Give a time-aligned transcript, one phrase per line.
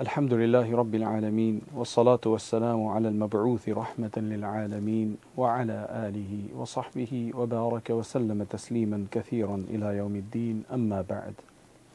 [0.00, 8.42] الحمد لله رب العالمين والصلاة والسلام على المبعوث رحمة للعالمين وعلى آله وصحبه وبارك وسلم
[8.42, 11.34] تسليما كثيرا إلى يوم الدين أما بعد.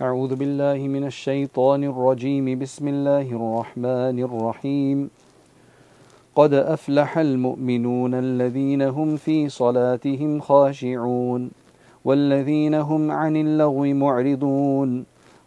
[0.01, 2.59] أعوذ بالله من الشيطان الرجيم.
[2.59, 5.09] بسم الله الرحمن الرحيم.
[6.35, 11.51] قد أفلح المؤمنون الذين هم في صلاتهم خاشعون
[12.05, 15.18] والذين هم عن اللغو معرضون.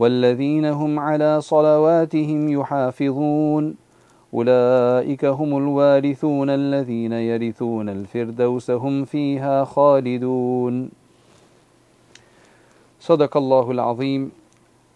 [0.00, 3.74] والذين هم على صلواتهم يحافظون
[4.34, 10.90] أولئك هم الوارثون الذين يرثون الفردوس هم فيها خالدون
[13.00, 14.30] صدق الله العظيم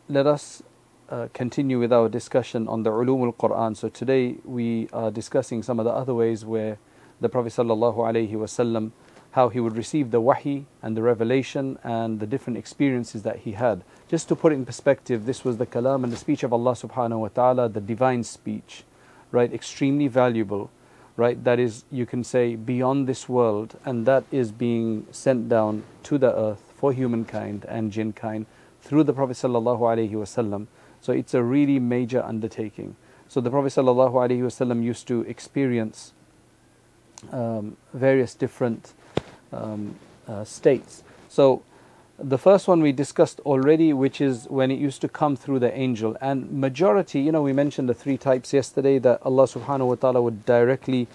[0.08, 0.62] Let us
[1.10, 3.76] uh, continue with our discussion on the ulum al-Quran.
[3.76, 6.78] So today we are discussing some of the other ways where
[7.20, 8.92] the Prophet sallallahu alaihi wasallam
[9.34, 13.52] how he would receive the wahi and the revelation and the different experiences that he
[13.52, 13.82] had.
[14.06, 16.72] Just to put it in perspective, this was the kalam and the speech of Allah
[16.72, 18.84] subhanahu wa ta'ala, the divine speech,
[19.32, 19.52] right?
[19.52, 20.70] Extremely valuable,
[21.16, 21.42] right?
[21.42, 26.16] That is, you can say, beyond this world, and that is being sent down to
[26.16, 28.46] the earth for humankind and jinn kind
[28.82, 30.68] through the Prophet sallallahu alaihi wasallam.
[31.00, 32.94] So it's a really major undertaking.
[33.26, 36.12] So the Prophet sallallahu alaihi wasallam used to experience
[37.32, 38.92] um, various different
[39.54, 39.96] um,
[40.28, 41.02] uh, states.
[41.28, 41.62] So
[42.18, 45.76] the first one we discussed already, which is when it used to come through the
[45.76, 46.16] angel.
[46.20, 50.22] And majority, you know, we mentioned the three types yesterday that Allah subhanahu wa ta'ala
[50.22, 51.08] would directly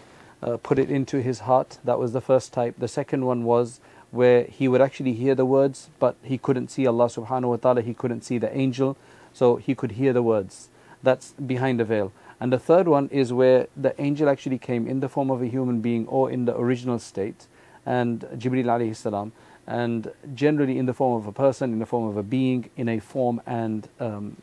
[0.44, 1.78] uh, put it into his heart.
[1.84, 2.76] That was the first type.
[2.78, 3.80] The second one was
[4.12, 7.82] where he would actually hear the words, but he couldn't see Allah subhanahu wa ta'ala,
[7.82, 8.98] he couldn't see the angel,
[9.34, 10.70] so he could hear the words.
[11.04, 12.12] That's behind the veil.
[12.40, 15.48] And the third one is where the angel actually came in the form of a
[15.48, 17.48] human being or in the original state
[17.86, 19.32] and Jibril alayhi salam,
[19.68, 22.90] and generally in the form of a person, in the form of a being, in
[22.90, 24.36] a form and um,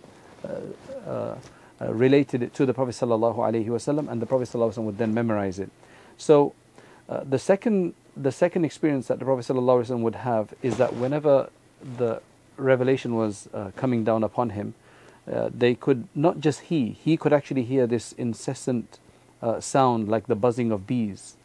[0.45, 0.61] uh,
[1.09, 1.37] uh,
[1.81, 4.99] uh, related it to the Prophet sallallahu alaihi wasallam, and the Prophet sallallahu wasallam would
[4.99, 5.71] then memorize it.
[6.17, 6.55] So
[7.09, 10.79] uh, the second the second experience that the Prophet sallallahu alaihi wasallam would have is
[10.79, 11.51] that whenever
[11.99, 12.23] the
[12.57, 14.75] revelation was uh, coming down upon him,
[15.31, 18.99] uh, they could not just he he could actually hear this incessant
[19.61, 21.37] sound like the buzzing of bees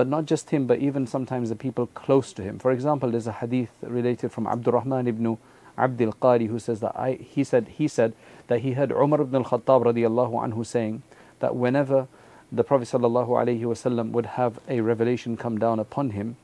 [0.00, 2.58] but not just him, but even sometimes the people close to him.
[2.58, 5.36] For example, there's a hadith related from Abdurrahman ibn
[5.76, 8.14] Abdul Qari who says that I, he said he said
[8.46, 11.02] that he heard Umar ibn al-Khattab radiallahu anhu saying
[11.40, 12.08] that whenever
[12.50, 16.36] the Prophet sallallahu alaihi wasallam would have a revelation come down upon him,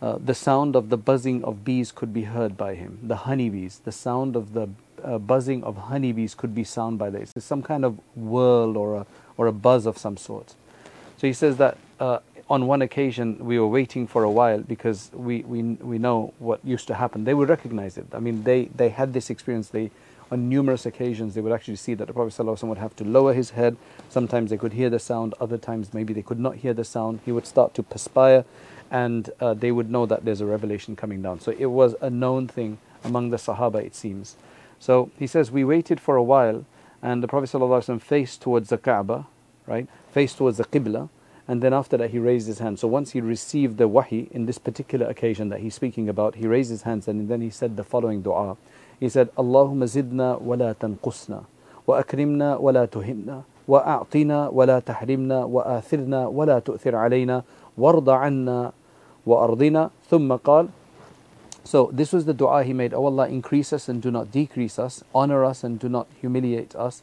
[0.00, 3.00] uh, the sound of the buzzing of bees could be heard by him.
[3.02, 4.68] The honeybees, the sound of the
[5.02, 7.32] uh, buzzing of honeybees could be sound by this.
[7.34, 10.54] It's some kind of whirl or a or a buzz of some sort.
[11.16, 12.18] So he says that uh,
[12.50, 16.60] on one occasion we were waiting for a while because we, we, we know what
[16.64, 17.24] used to happen.
[17.24, 18.06] They would recognize it.
[18.12, 19.68] I mean, they, they had this experience.
[19.68, 19.90] They,
[20.30, 23.32] on numerous occasions, they would actually see that the Prophet ﷺ would have to lower
[23.32, 23.76] his head.
[24.08, 27.20] Sometimes they could hear the sound, other times maybe they could not hear the sound.
[27.24, 28.44] He would start to perspire,
[28.90, 31.40] and uh, they would know that there's a revelation coming down.
[31.40, 34.36] So it was a known thing among the Sahaba, it seems.
[34.78, 36.64] So he says, We waited for a while,
[37.02, 39.26] and the Prophet ﷺ faced towards the Kaaba,
[39.66, 39.86] right?
[40.10, 41.08] Faced towards the Qibla
[41.46, 42.78] and then after that he raised his hand.
[42.78, 46.46] So once he received the wahi in this particular occasion that he's speaking about, he
[46.46, 48.56] raised his hands and then he said the following dua.
[48.98, 51.44] He said, Allahumma zidna wa la tanqusna,
[51.84, 57.44] wa akrimna wa la wa a'tina wa tahrimna, wa athirna wa tu'thir alayna,
[57.78, 58.72] warda anna
[59.24, 60.70] wa ardina, thumma qal.
[61.64, 64.78] So this was the dua he made, Oh Allah, increase us and do not decrease
[64.78, 67.02] us, honor us and do not humiliate us,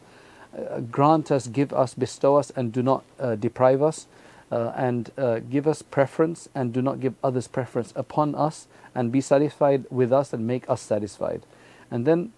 [0.57, 4.07] uh, grant us, give us, bestow us and do not uh, deprive us
[4.51, 9.11] uh, and uh, give us preference and do not give others preference upon us and
[9.11, 11.43] be satisfied with us and make us satisfied.
[11.89, 12.33] And then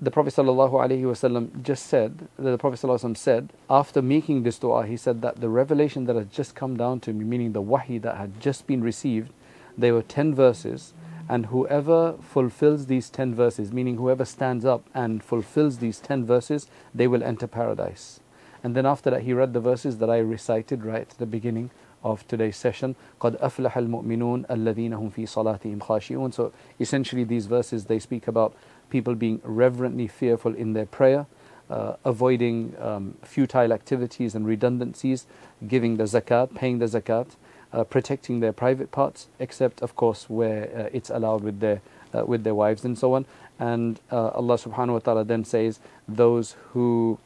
[0.00, 5.20] the Prophet ﷺ just said, that the Prophet said, after making this dua, he said
[5.20, 8.40] that the revelation that had just come down to me, meaning the wahi that had
[8.40, 9.30] just been received,
[9.76, 10.94] there were 10 verses,
[11.28, 16.66] and whoever fulfills these 10 verses, meaning whoever stands up and fulfills these 10 verses,
[16.94, 18.20] they will enter paradise.
[18.63, 21.71] And then after that, he read the verses that I recited right at the beginning
[22.03, 22.95] of today's session.
[23.19, 28.55] قَدْ أَفْلَحَ الْمُؤْمِنُونَ الَّذِينَ هُمْ فِي صَلَاتِهِمْ خَاشِعُونَ So essentially these verses, they speak about
[28.89, 31.25] people being reverently fearful in their prayer.
[31.69, 35.25] uh, avoiding um, futile activities and redundancies,
[35.67, 37.27] giving the zakat, paying the zakat,
[37.73, 41.81] uh, protecting their private parts, except of course where uh, it's allowed with their
[42.13, 43.25] uh, with their wives and so on.
[43.59, 47.19] And uh, Allah Subhanahu wa Taala then says, those who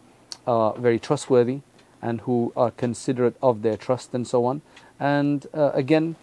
[0.46, 1.60] are very trustworthy
[2.02, 4.62] and who are considerate of their trust and so on,
[5.00, 6.16] and uh, again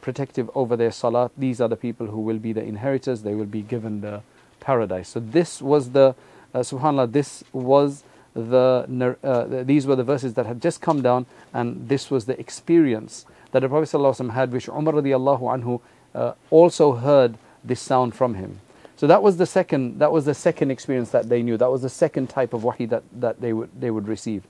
[0.00, 1.32] protective over their salat.
[1.36, 3.22] These are the people who will be the inheritors.
[3.22, 4.22] They will be given the
[4.60, 5.08] paradise.
[5.08, 6.14] So this was the
[6.54, 8.04] uh, subhanallah this was
[8.34, 12.38] the uh, these were the verses that had just come down and this was the
[12.38, 13.90] experience that the Prophet
[14.30, 15.80] had which Umar radiallahu anhu
[16.14, 18.60] uh, also heard this sound from him.
[18.98, 21.56] So that was the second that was the second experience that they knew.
[21.56, 24.42] That was the second type of wahi that, that they would they would receive.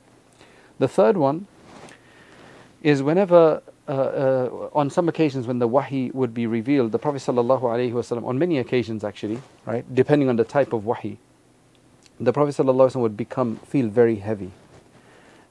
[0.78, 1.46] The third one
[2.82, 7.22] is whenever uh, uh, on some occasions when the wahi would be revealed, the Prophet
[7.22, 11.18] ﷺ, on many occasions actually, right, depending on the type of wahi,
[12.20, 14.52] the Prophet ﷺ would become feel very heavy.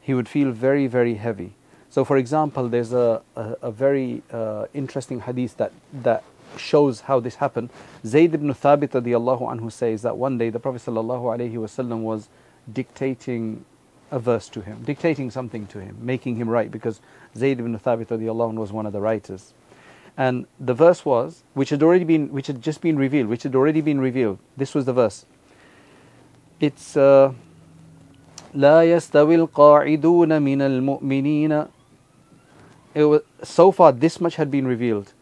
[0.02, 1.54] He would feel very, very heavy.
[1.90, 6.24] So, for example, there's a, a, a very uh, interesting hadith that, that
[6.57, 7.71] shows how this happened.
[8.05, 12.29] Zayd ibn Thabit radiallahu anhu says that one day the Prophet ﷺ was
[12.73, 13.65] dictating
[14.11, 17.01] a verse to him, dictating something to him, making him write because
[17.37, 19.55] Zayd ibn Thabit radiallahu anhu was one of the writers.
[20.17, 23.55] And the verse was, which had already been, which had just been revealed, which had
[23.55, 24.39] already been revealed.
[24.57, 25.25] This was the verse
[26.63, 27.33] it's uh,
[28.55, 31.69] لا يستوي القاعدون من المؤمنين
[32.95, 35.13] it was, so far this much had been revealed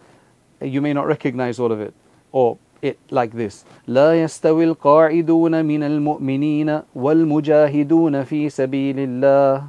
[0.64, 1.94] you may not recognize all of it
[2.32, 9.64] or it like this لا يستوي القاعدون من المؤمنين والمجاهدون في سبيل الله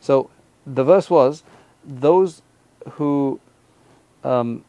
[0.00, 0.28] so
[0.66, 1.42] the verse was
[1.84, 2.42] those
[2.92, 3.40] who
[4.24, 4.64] um,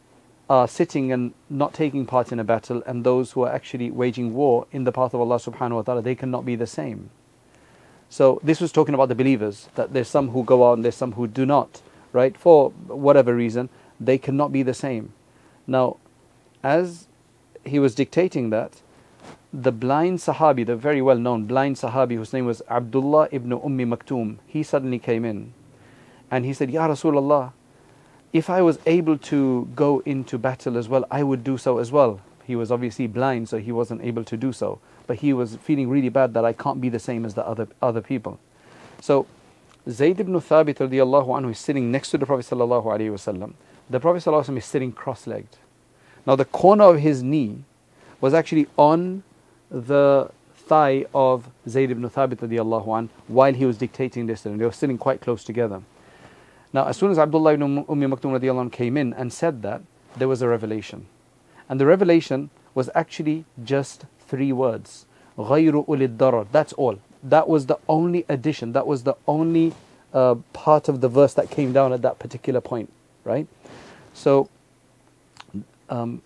[0.50, 4.34] are sitting and not taking part in a battle and those who are actually waging
[4.34, 7.10] war in the path of Allah subhanahu wa ta'ala, they cannot be the same.
[8.10, 10.96] So this was talking about the believers, that there's some who go out and there's
[10.96, 11.82] some who do not,
[12.12, 12.38] right?
[12.38, 13.70] For whatever reason,
[14.01, 15.13] they cannot be the same.
[15.67, 15.97] Now,
[16.63, 17.07] as
[17.65, 18.81] he was dictating that,
[19.53, 23.87] the blind Sahabi, the very well known blind Sahabi whose name was Abdullah ibn Ummi
[23.87, 25.53] Maktoum, he suddenly came in
[26.31, 27.53] and he said, Ya Rasulullah,
[28.33, 31.91] if I was able to go into battle as well, I would do so as
[31.91, 32.21] well.
[32.45, 34.81] He was obviously blind, so he wasn't able to do so.
[35.07, 37.69] But he was feeling really bad that I can't be the same as the other,
[37.81, 38.39] other people.
[39.01, 39.27] So
[39.89, 43.55] Zayd ibn Thabit radiallahu anhu is sitting next to the Prophet sallallahu wasallam
[43.90, 45.58] The Prophet sallallahu is sitting cross-legged.
[46.26, 47.64] Now the corner of his knee
[48.22, 49.24] was actually on
[49.70, 54.66] the thigh of Zayd ibn Thabit radiallahu anhu while he was dictating this and they
[54.66, 55.82] were sitting quite close together.
[56.72, 59.82] Now, as soon as Abdullah ibn Ummi Maktoum radiallahu came in and said that,
[60.18, 61.06] there was a revelation.
[61.70, 65.06] And the revelation was actually just three words.
[65.38, 67.00] غَيْرُ أُولِي الضَّرَرِ That's all.
[67.22, 68.74] That was the only addition.
[68.74, 69.74] That was the only
[70.14, 72.92] uh, part of the verse that came down at that particular point.
[73.24, 73.48] Right?
[74.18, 74.50] So,
[75.90, 76.22] um,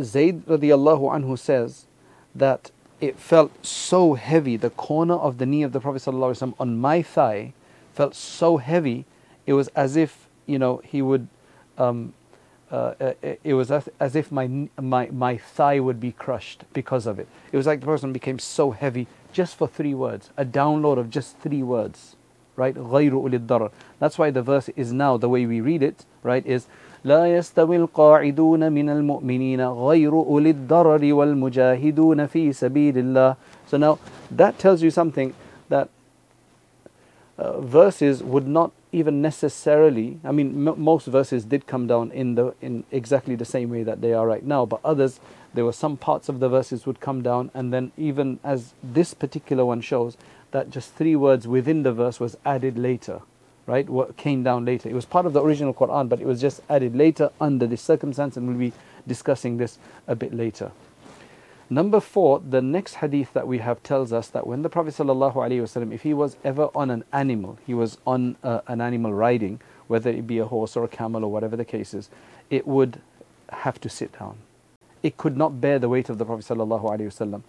[0.00, 1.86] Zayd radiallahu anhu says
[2.34, 2.70] that
[3.00, 7.54] it felt so heavy, the corner of the knee of the Prophet on my thigh
[7.94, 9.04] felt so heavy
[9.46, 11.26] it was as if you know he would
[11.76, 12.12] um,
[12.70, 17.04] uh, uh, it was as, as, if my, my, my thigh would be crushed because
[17.04, 17.26] of it.
[17.50, 21.10] It was like the person became so heavy just for three words, a download of
[21.10, 22.14] just three words,
[22.54, 22.76] right?
[22.76, 26.46] غَيْرُ أُولِي الضَّرَرِ That's why the verse is now, the way we read it, right,
[26.46, 26.68] is
[27.04, 33.98] لا يستوي القاعدون من المؤمنين غير أولي الضرر والمجاهدون في سبيل الله So now
[34.30, 35.32] that tells you something
[35.68, 35.88] that
[37.38, 42.34] uh, verses would not even necessarily i mean m- most verses did come down in
[42.34, 45.20] the in exactly the same way that they are right now but others
[45.54, 49.14] there were some parts of the verses would come down and then even as this
[49.14, 50.16] particular one shows
[50.50, 53.20] that just three words within the verse was added later
[53.65, 56.39] right what came down later it was part of the original quran but it was
[56.41, 58.73] just added later under this circumstance and we'll be
[59.07, 60.71] discussing this a bit later
[61.69, 65.91] Number four, the next hadith that we have tells us that when the Prophet ﷺ,
[65.91, 70.11] if he was ever on an animal, he was on uh, an animal riding, whether
[70.11, 72.09] it be a horse or a camel or whatever the case is,
[72.51, 73.01] it would
[73.49, 74.37] have to sit down.
[75.01, 77.41] It could not bear the weight of the Prophet ﷺ.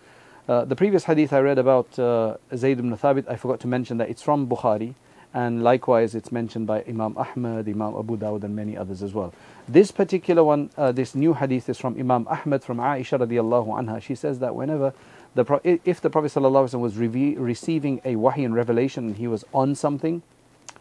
[0.49, 3.99] Uh, the previous hadith I read about uh, Zayd ibn Thabit, I forgot to mention
[3.99, 4.94] that it's from Bukhari,
[5.37, 9.35] and likewise it's mentioned by Imam Ahmad, Imam Abu Dawud, and many others as well.
[9.69, 14.00] This particular one, uh, this new hadith is from Imam Ahmad from Aisha radiallahu anha.
[14.00, 14.95] She says that whenever
[15.35, 19.75] the if the Prophet ﷺ was receiving a wahi and revelation and he was on
[19.75, 20.23] something,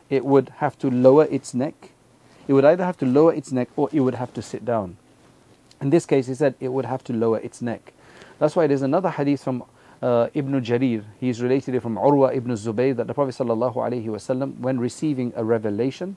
[0.09, 1.91] it would have to lower its neck.
[2.47, 4.95] It would either have to lower its neck or it would have to sit down.
[5.81, 7.91] In this case, he said it would have to lower its neck.
[8.39, 9.65] That's why there's another hadith from
[10.02, 14.80] uh, Ibn Jarir, he's related it from Urwa ibn Zubayr that the Prophet ﷺ, when
[14.80, 16.16] receiving a revelation,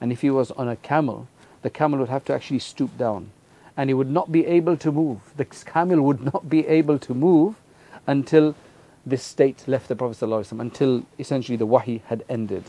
[0.00, 1.28] and if he was on a camel,
[1.62, 3.30] the camel would have to actually stoop down
[3.76, 5.20] and he would not be able to move.
[5.36, 7.56] The camel would not be able to move
[8.06, 8.54] until
[9.06, 12.64] this state left the Prophet ﷺ, until essentially the wahi had ended.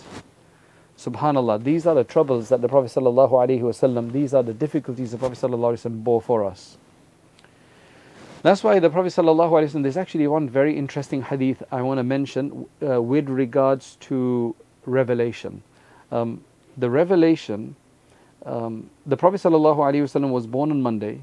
[0.97, 5.37] Subhanallah, these are the troubles that the Prophet ﷺ, these are the difficulties the Prophet
[5.37, 6.77] ﷺ bore for us.
[8.47, 12.65] That's why the Prophet ﷺ, there's actually one very interesting hadith I want to mention
[12.85, 15.63] uh, with regards to revelation.
[16.11, 16.43] Um,
[16.77, 17.75] the revelation,
[18.45, 21.21] um, the Prophet ﷺ was born on Monday,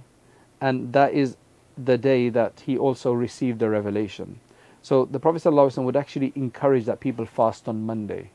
[0.60, 1.36] and that is
[1.76, 4.40] the day that he also received the revelation.
[4.82, 8.30] So the Prophet ﷺ would actually encourage that people fast on Monday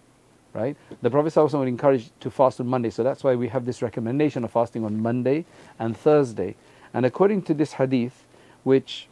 [0.55, 0.77] right?
[1.01, 3.81] The Prophet ﷺ would encourage to fast on Monday, so that's why we have this
[3.81, 5.45] recommendation of fasting on Monday
[5.77, 6.55] and Thursday.
[6.93, 8.24] And according to this hadith,
[8.64, 9.09] which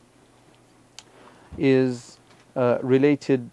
[1.57, 2.19] is
[2.57, 3.50] uh, related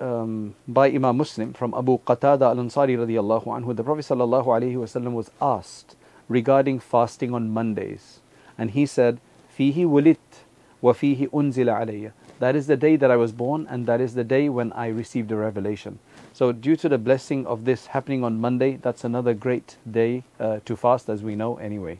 [0.00, 3.74] um, by Imam Muslim from Abu Qatada al-Ansari radiyallahu anhu.
[3.74, 5.96] The Prophet sallallahu alaihi wasallam was asked
[6.28, 8.20] regarding fasting on Mondays,
[8.58, 9.20] and he said,
[9.56, 10.44] "Fihi wulit
[10.80, 14.14] wa fihi unzila alayya." That is the day that I was born, and that is
[14.14, 15.98] the day when I received the revelation.
[16.34, 20.60] So, due to the blessing of this happening on Monday, that's another great day uh,
[20.66, 21.98] to fast, as we know anyway.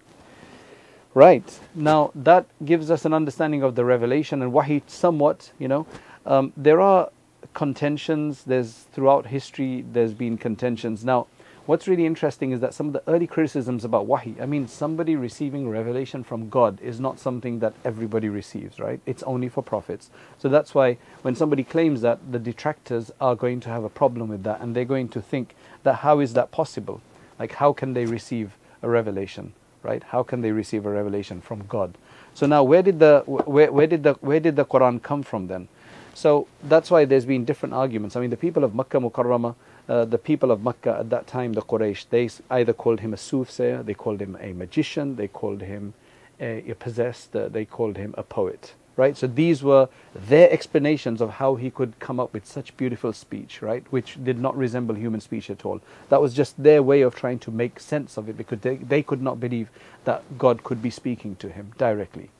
[1.16, 5.86] Right, now that gives us an understanding of the revelation and wahi somewhat, you know.
[6.26, 7.08] Um, there are
[7.54, 11.06] contentions, there's throughout history, there's been contentions.
[11.06, 11.26] Now,
[11.64, 15.16] What's really interesting is that some of the early criticisms about wahi, I mean, somebody
[15.16, 19.00] receiving revelation from God is not something that everybody receives, right?
[19.04, 20.10] It's only for prophets.
[20.38, 24.28] So that's why when somebody claims that, the detractors are going to have a problem
[24.28, 27.00] with that and they're going to think that how is that possible?
[27.36, 29.52] Like, how can they receive a revelation,
[29.86, 30.02] right?
[30.02, 31.96] How can they receive a revelation from God?
[32.34, 35.46] So now, where did the where, where did the where did the Quran come from
[35.46, 35.68] then?
[36.14, 38.16] So that's why there's been different arguments.
[38.16, 39.54] I mean, the people of Makkah Mukarramah
[39.88, 43.16] uh, the people of Mecca at that time, the Quraysh, they either called him a
[43.16, 45.94] soothsayer, they called him a magician, they called him
[46.40, 48.74] a, a possessed, uh, they called him a poet.
[48.96, 49.16] Right?
[49.16, 53.60] So these were their explanations of how he could come up with such beautiful speech,
[53.60, 53.84] right?
[53.90, 55.82] Which did not resemble human speech at all.
[56.08, 59.02] That was just their way of trying to make sense of it because they, they
[59.02, 59.68] could not believe
[60.04, 62.30] that God could be speaking to him directly.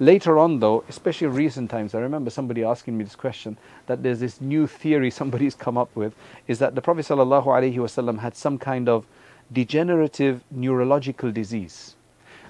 [0.00, 4.20] Later on, though, especially recent times, I remember somebody asking me this question that there's
[4.20, 6.14] this new theory somebody's come up with
[6.46, 9.06] is that the Prophet ﷺ had some kind of
[9.52, 11.96] degenerative neurological disease.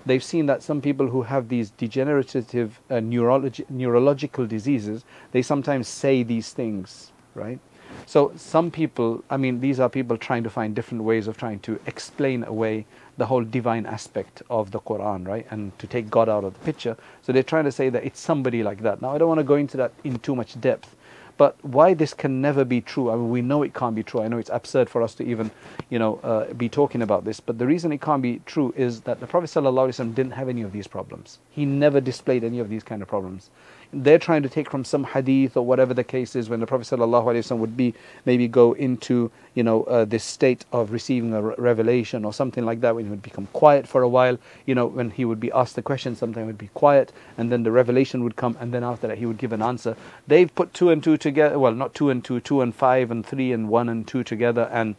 [0.09, 5.87] They've seen that some people who have these degenerative uh, neurologi- neurological diseases, they sometimes
[5.87, 7.59] say these things, right?
[8.07, 11.61] So some people, I mean, these are people trying to find different ways of trying
[11.61, 12.87] to explain away
[13.19, 15.47] the whole divine aspect of the Quran, right?
[15.50, 16.97] And to take God out of the picture.
[17.21, 19.03] So they're trying to say that it's somebody like that.
[19.03, 20.97] Now, I don't want to go into that in too much depth,
[21.38, 23.11] but why this can never be true?
[23.11, 24.21] I mean, we know it can't be true.
[24.21, 25.50] I know it's absurd for us to even,
[25.88, 27.40] you know, uh, be talking about this.
[27.40, 30.62] But the reason it can't be true is that the Prophet ﷺ didn't have any
[30.62, 31.38] of these problems.
[31.50, 33.50] He never displayed any of these kind of problems
[33.92, 36.85] they're trying to take from some hadith or whatever the case is when the Prophet
[36.85, 37.95] ﷺ would be
[38.26, 42.80] maybe go into you know uh, this state of receiving a revelation or something like
[42.83, 45.50] that when he would become quiet for a while you know when he would be
[45.52, 48.85] asked the question sometimes would be quiet and then the revelation would come and then
[48.85, 49.97] after that he would give an answer.
[50.26, 53.25] They've put two and two together well not two and two two and five and
[53.25, 54.97] three and one and two together and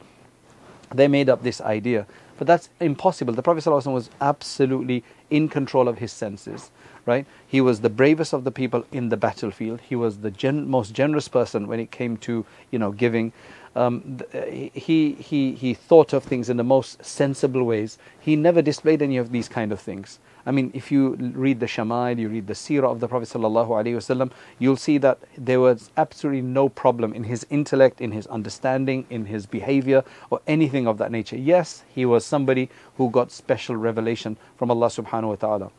[0.94, 2.08] they made up this idea.
[2.40, 3.34] But that's impossible.
[3.34, 6.72] The Prophet ﷺ was absolutely in control of his senses
[7.06, 7.26] right?
[7.48, 9.82] He was the bravest of the people in the battlefield.
[9.82, 13.34] He was the gen- most generous person when it came to, you know, giving.
[13.76, 14.20] Um,
[14.74, 17.98] he, he, he thought of things in the most sensible ways.
[18.20, 20.20] He never displayed any of these kind of things.
[20.46, 24.32] I mean, if you read the Shama'il, you read the Seerah of the Prophet ﷺ,
[24.58, 29.26] you'll see that there was absolutely no problem in his intellect, in his understanding, in
[29.26, 31.38] his behavior, or anything of that nature.
[31.38, 35.72] Yes, he was somebody who got special revelation from Allah subhanahu wa ta'ala.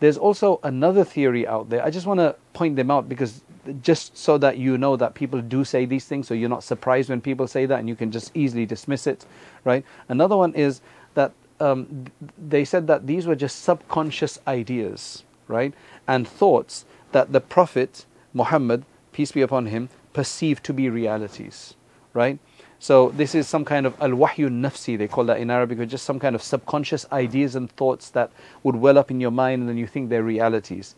[0.00, 1.84] There's also another theory out there.
[1.84, 3.42] I just want to point them out because
[3.82, 7.10] just so that you know that people do say these things, so you're not surprised
[7.10, 9.26] when people say that and you can just easily dismiss it,
[9.64, 9.84] right?
[10.08, 10.80] Another one is
[11.14, 12.06] that um,
[12.38, 15.74] they said that these were just subconscious ideas, right?
[16.08, 21.74] And thoughts that the Prophet Muhammad, peace be upon him, perceived to be realities,
[22.14, 22.38] right?
[22.82, 26.06] So this is some kind of al-wahyu nafsi, they call that in Arabic, or just
[26.06, 28.30] some kind of subconscious ideas and thoughts that
[28.62, 30.94] would well up in your mind and then you think they're realities.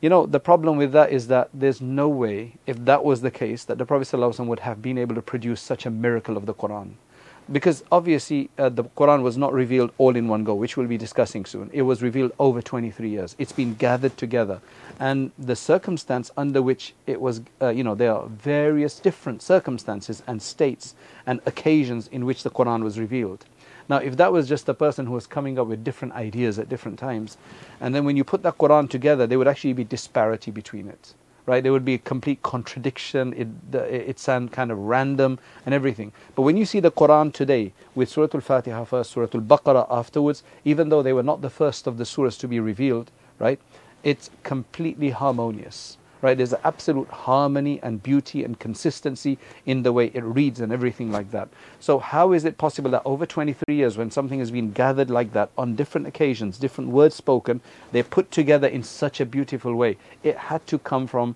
[0.00, 3.30] You know, the problem with that is that there's no way, if that was the
[3.30, 6.54] case, that the Prophet would have been able to produce such a miracle of the
[6.54, 6.92] Quran.
[7.50, 10.98] Because obviously uh, the Quran was not revealed all in one go, which we'll be
[10.98, 11.70] discussing soon.
[11.72, 13.34] It was revealed over 23 years.
[13.38, 14.60] It's been gathered together,
[15.00, 20.22] and the circumstance under which it was, uh, you know, there are various different circumstances
[20.26, 20.94] and states
[21.26, 23.44] and occasions in which the Quran was revealed.
[23.88, 26.68] Now, if that was just a person who was coming up with different ideas at
[26.68, 27.36] different times,
[27.80, 31.14] and then when you put that Quran together, there would actually be disparity between it
[31.46, 31.62] right?
[31.62, 33.32] There would be a complete contradiction.
[33.34, 36.12] It it sound kind of random and everything.
[36.34, 40.88] But when you see the Quran today with Surah Al-Fatiha first, Surah Al-Baqarah afterwards, even
[40.88, 43.60] though they were not the first of the surahs to be revealed, right?
[44.02, 46.38] It's completely harmonious right?
[46.38, 51.32] There's absolute harmony and beauty and consistency in the way it reads and everything like
[51.32, 51.48] that.
[51.80, 55.32] So, how is it possible that over 23 years, when something has been gathered like
[55.32, 57.60] that on different occasions, different words spoken,
[57.90, 59.98] they're put together in such a beautiful way?
[60.22, 61.34] It had to come from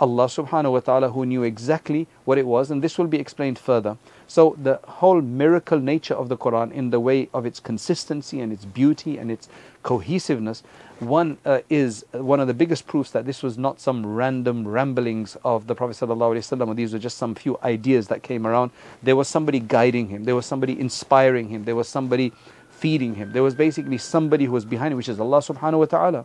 [0.00, 3.58] Allah subhanahu wa ta'ala who knew exactly what it was, and this will be explained
[3.58, 3.96] further.
[4.32, 8.50] So, the whole miracle nature of the Quran, in the way of its consistency and
[8.50, 9.46] its beauty and its
[9.82, 10.62] cohesiveness,
[11.00, 15.36] one uh, is one of the biggest proofs that this was not some random ramblings
[15.44, 16.76] of the Prophet sallallahu ﷺ.
[16.76, 18.70] These were just some few ideas that came around.
[19.02, 20.24] There was somebody guiding him.
[20.24, 21.66] There was somebody inspiring him.
[21.66, 22.32] There was somebody
[22.70, 23.32] feeding him.
[23.32, 26.24] There was basically somebody who was behind him, which is Allah Subhanahu wa Taala.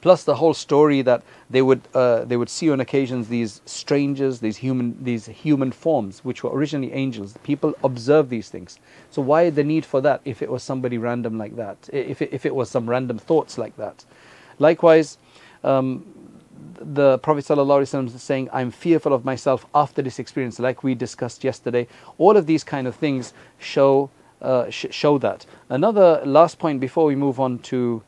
[0.00, 4.40] Plus the whole story that they would uh, they would see on occasions these strangers,
[4.40, 7.34] these human these human forms, which were originally angels.
[7.42, 8.78] People observe these things.
[9.10, 11.88] So why the need for that if it was somebody random like that?
[11.92, 14.04] If it, if it was some random thoughts like that?
[14.58, 15.18] Likewise.
[15.64, 16.04] Um,
[16.80, 21.42] the Prophet ﷺ is saying, I'm fearful of myself after this experience, like we discussed
[21.42, 21.88] yesterday.
[22.18, 25.46] All of these kind of things show uh, sh- show that.
[25.68, 28.02] Another last point before we move on to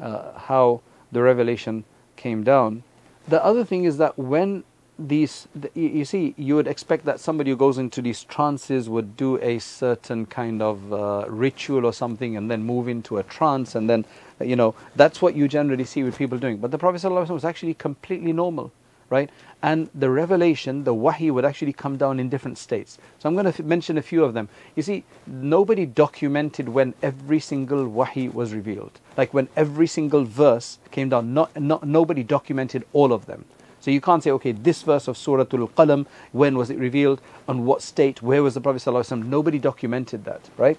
[0.00, 1.84] uh, how the revelation
[2.16, 2.82] came down.
[3.28, 4.64] The other thing is that when
[4.98, 9.38] these, you see, you would expect that somebody who goes into these trances would do
[9.40, 13.88] a certain kind of uh, ritual or something and then move into a trance and
[13.88, 14.04] then,
[14.40, 16.58] you know, that's what you generally see with people doing.
[16.58, 18.72] But the Prophet ﷺ was actually completely normal
[19.12, 19.30] right?
[19.62, 22.98] And the revelation, the wahi, would actually come down in different states.
[23.18, 24.48] So I'm going to mention a few of them.
[24.74, 29.00] You see, nobody documented when every single wahi was revealed.
[29.18, 33.44] Like when every single verse came down, not, not, nobody documented all of them.
[33.80, 37.20] So you can't say, okay, this verse of Surah Al Qalam, when was it revealed,
[37.46, 39.26] on what state, where was the Prophet ﷺ?
[39.26, 40.78] Nobody documented that, right?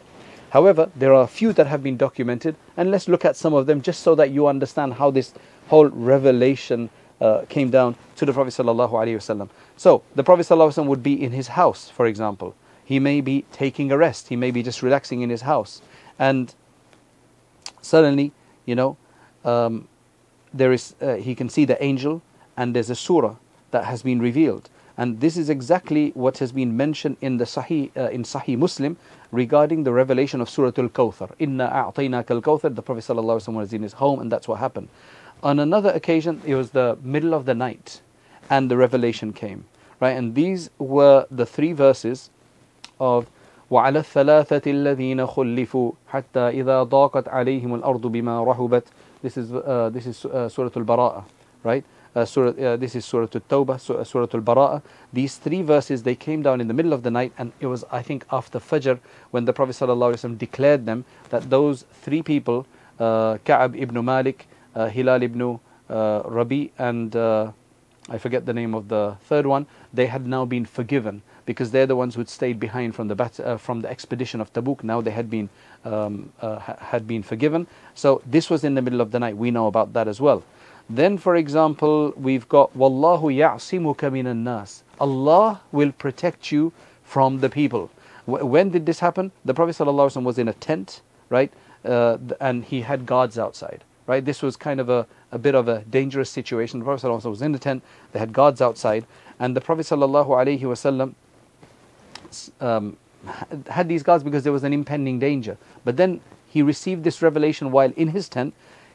[0.50, 3.65] However, there are a few that have been documented, and let's look at some of
[3.65, 5.34] them just so that you understand how this
[5.67, 6.89] whole revelation
[7.23, 9.49] uh, came down to the Prophet ﷺ.
[9.77, 12.55] So the Prophet ﷺ would be in his house, for example.
[12.85, 14.29] He may be taking a rest.
[14.29, 15.83] He may be just relaxing in his house,
[16.19, 16.55] and
[17.83, 18.33] suddenly,
[18.64, 18.97] you know,
[19.45, 19.88] um,
[20.55, 22.23] there is uh, he can see the angel,
[22.57, 23.37] and there's a surah
[23.71, 24.71] that has been revealed.
[24.97, 28.97] And this is exactly what has been mentioned in the Sahih uh, in Sahih Muslim
[29.31, 31.31] regarding the revelation of Surah Al-Kawthar.
[31.38, 32.75] Inna a'tainaka al-Kawthar.
[32.75, 34.88] The Prophet ﷺ was in his home, and that's what happened.
[35.43, 38.01] On another occasion, it was the middle of the night
[38.51, 39.64] and the revelation came.
[40.01, 40.17] Right?
[40.17, 42.31] And these were the three verses
[43.01, 43.27] of
[43.71, 48.85] وعلى الثلاثة الذين خلفوا حتى إذا ضاقت عليهم الأرض بما رحبت
[49.21, 51.25] This is, uh, this is uh, Surah Al-Bara'a,
[51.64, 51.85] right?
[52.14, 54.81] Uh, surah, uh, this is Surah Al-Tawbah, Surah Al-Bara'a.
[55.12, 57.85] These three verses, they came down in the middle of the night and it was,
[57.91, 59.01] I think, after Fajr
[59.33, 62.67] when the Prophet ﷺ declared them that those three people,
[63.01, 65.60] uh, Ka'ab ibn Malik, uh, Hilal ibn
[65.90, 67.52] uh, Rabi and uh,
[68.10, 71.86] I forget the name of the third one, they had now been forgiven because they're
[71.86, 74.84] the ones who stayed behind from the bat- uh, from the expedition of Tabuk.
[74.84, 75.50] Now they had been
[75.86, 77.68] um, uh, had been forgiven.
[77.96, 79.38] So this was in the middle of the night.
[79.38, 80.44] We know about that as well.
[80.90, 84.84] Then, for example, we've got Wallahu ya'simuka minan nas.
[85.00, 87.90] Allah will protect you from the people.
[88.28, 89.32] W- when did this happen?
[89.46, 91.52] The Prophet was in a tent, right,
[91.86, 94.24] uh, and he had guards outside right?
[94.24, 96.80] This was kind of a, a bit of a dangerous situation.
[96.80, 99.06] The Prophet ﷺ was in the tent, they had guards outside,
[99.39, 101.13] and the Prophet ﷺ
[102.60, 102.98] um,
[103.70, 105.58] had these guards because there was an impending danger.
[105.86, 108.54] But then he received this revelation while in his tent.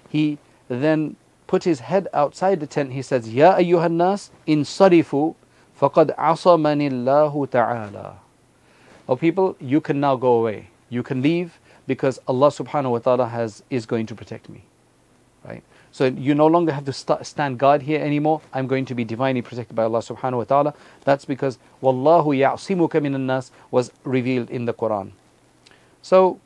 [0.09, 1.17] He then
[1.47, 2.93] put his head outside the tent.
[2.93, 5.35] He says, Ya ayyuhan nas, insarifu,
[5.81, 8.19] faqad asamani Allahu ta'ala.
[9.09, 10.69] Oh people, you can now go away.
[10.91, 14.68] You can leave because Allah subhanahu wa ta'ala has, is going to protect me
[15.45, 15.63] right?
[15.91, 18.41] So you no longer have to st- stand guard here anymore.
[18.53, 20.75] I'm going to be divinely protected by Allah subhanahu wa ta'ala.
[21.05, 25.13] That's because Wallahu ya'simuka minan nas was revealed in the Quran.
[26.03, 26.39] So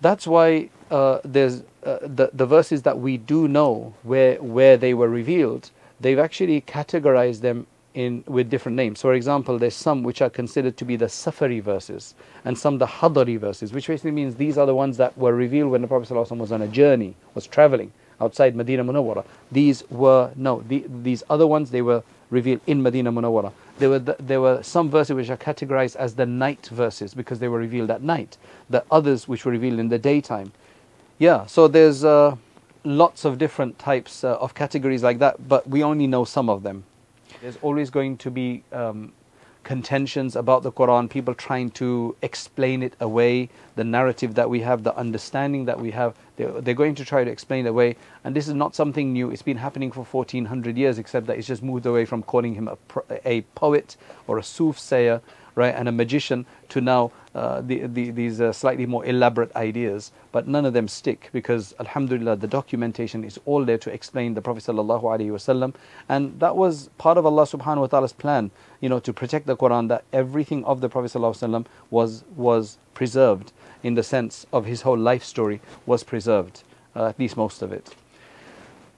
[0.00, 4.94] that's why uh, there's uh, the, the verses that we do know where, where they
[4.94, 5.70] were revealed,
[6.00, 9.00] they've actually categorized them in with different names.
[9.00, 12.86] For example, there's some which are considered to be the Safari verses and some the
[12.86, 16.08] Hadari verses, which basically means these are the ones that were revealed when the Prophet
[16.08, 19.24] ﷺ was on a journey, was traveling outside Medina Munawwara.
[19.50, 23.52] These were, no, the, these other ones, they were revealed in Medina Munawwara.
[23.78, 27.40] There were, the, there were some verses which are categorized as the night verses because
[27.40, 28.36] they were revealed at night.
[28.70, 30.52] The others which were revealed in the daytime.
[31.18, 32.36] Yeah, so there's uh,
[32.84, 36.62] lots of different types uh, of categories like that, but we only know some of
[36.62, 36.84] them.
[37.42, 39.12] There's always going to be um,
[39.64, 44.84] contentions about the Quran, people trying to explain it away, the narrative that we have,
[44.84, 47.96] the understanding that we have, they're, they're, going to try to explain it away.
[48.22, 51.48] And this is not something new, it's been happening for 1400 years, except that it's
[51.48, 52.78] just moved away from calling him a,
[53.24, 53.96] a poet
[54.28, 55.20] or a soothsayer
[55.54, 60.12] right, and a magician to now uh, the, the, these uh, slightly more elaborate ideas,
[60.32, 64.42] but none of them stick because Alhamdulillah the documentation is all there to explain the
[64.42, 65.74] Prophet wasallam,
[66.08, 69.56] and that was part of Allah subhanahu wa taala's plan, you know, to protect the
[69.56, 74.82] Quran that everything of the Prophet wasallam was was preserved in the sense of his
[74.82, 76.62] whole life story was preserved,
[76.94, 77.94] uh, at least most of it.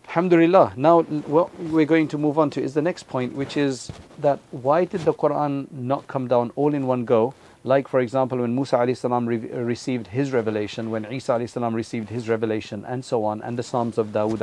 [0.06, 0.74] Alhamdulillah.
[0.76, 4.38] Now, what we're going to move on to is the next point, which is that
[4.52, 7.34] why did the Quran not come down all in one go?
[7.64, 11.38] Like, for example, when Musa re- received his revelation, when Isa
[11.72, 14.42] received his revelation, and so on, and the Psalms of Dawood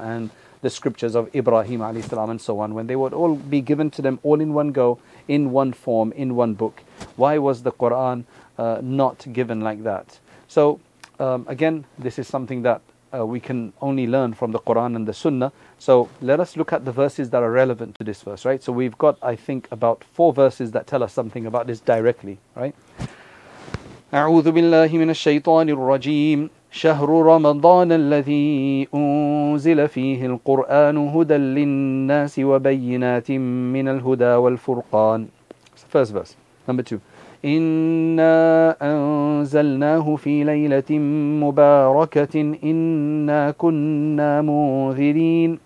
[0.00, 0.30] and
[0.62, 4.20] the scriptures of Ibrahim and so on, when they would all be given to them
[4.22, 6.84] all in one go, in one form, in one book.
[7.16, 8.24] Why was the Quran
[8.56, 10.20] uh, not given like that?
[10.46, 10.80] So,
[11.18, 12.80] um, again, this is something that
[13.13, 15.51] uh, we can only learn from the Quran and the Sunnah.
[15.79, 18.61] So let us look at the verses that are relevant to this verse, right?
[18.61, 22.39] So we've got, I think, about four verses that tell us something about this directly,
[22.55, 22.75] right?
[24.13, 33.87] أعوذ بالله من الشيطان الرجيم شهر رمضان الذي أنزل فيه القرآن هدى للناس وبينات من
[33.87, 35.27] الهدى والفرقان
[35.89, 36.35] First verse.
[36.67, 37.01] Number two.
[37.45, 40.99] إنا أنزلناه في ليلة
[41.43, 45.59] مباركة إنا كنا منذرين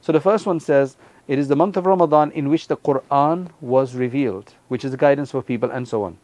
[0.00, 3.48] So the first one says, it is the month of Ramadan in which the Quran
[3.60, 6.16] was revealed, which is the guidance for people and so on.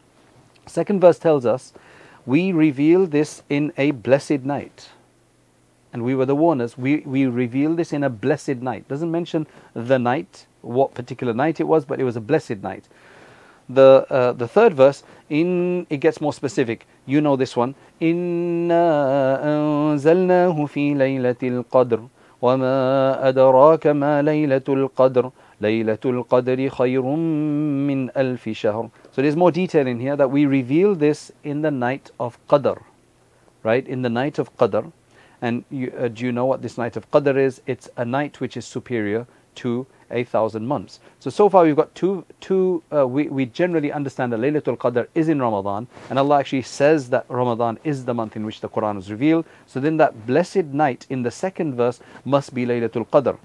[0.66, 1.72] Second verse tells us,
[2.24, 4.90] we reveal this in a blessed night.
[5.92, 6.78] And we were the warners.
[6.78, 8.86] We, we reveal this in a blessed night.
[8.86, 12.84] Doesn't mention the night, what particular night it was, but it was a blessed night
[13.68, 19.38] the uh, the third verse in it gets more specific you know this one إنا
[19.44, 22.00] أنزلناه في ليلة القدر
[22.42, 25.30] وما أدراك ما ليلة القدر
[25.60, 30.94] ليلة القدر خير من ألف شهر so there's more detail in here that we reveal
[30.94, 32.82] this in the night of Qadr
[33.62, 34.90] right in the night of Qadr
[35.40, 38.40] and you, uh, do you know what this night of Qadr is it's a night
[38.40, 41.00] which is superior to a thousand months.
[41.20, 45.06] So, so far we've got two, two uh, we, we generally understand that Laylatul Qadr
[45.14, 48.68] is in Ramadan, and Allah actually says that Ramadan is the month in which the
[48.68, 49.46] Quran was revealed.
[49.66, 53.38] So then that blessed night in the second verse must be Laylatul Qadr.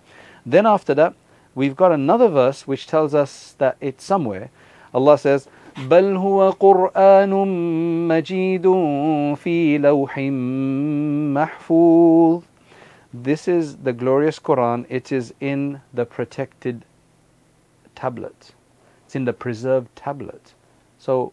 [0.46, 1.14] Then after that,
[1.56, 4.50] we've got another verse which tells us that it's somewhere.
[4.94, 7.30] Allah says, بل هو قرآن
[8.08, 8.68] مجيد
[9.36, 10.20] في لوح
[11.34, 12.42] محفوظ
[13.13, 14.87] this is the glorious Quran.
[14.89, 16.85] It is in the protected
[17.95, 18.53] tablet.
[19.05, 20.55] It's in the preserved tablet.
[20.99, 21.33] So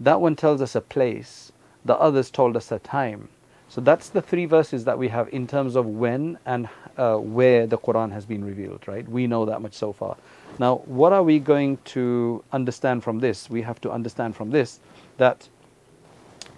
[0.00, 1.52] that one tells us a place.
[1.84, 3.28] The others told us a time.
[3.68, 7.66] So that's the three verses that we have in terms of when and uh, where
[7.66, 9.06] the Quran has been revealed, right?
[9.08, 10.16] We know that much so far.
[10.58, 13.50] Now, what are we going to understand from this?
[13.50, 14.80] We have to understand from this
[15.18, 15.48] that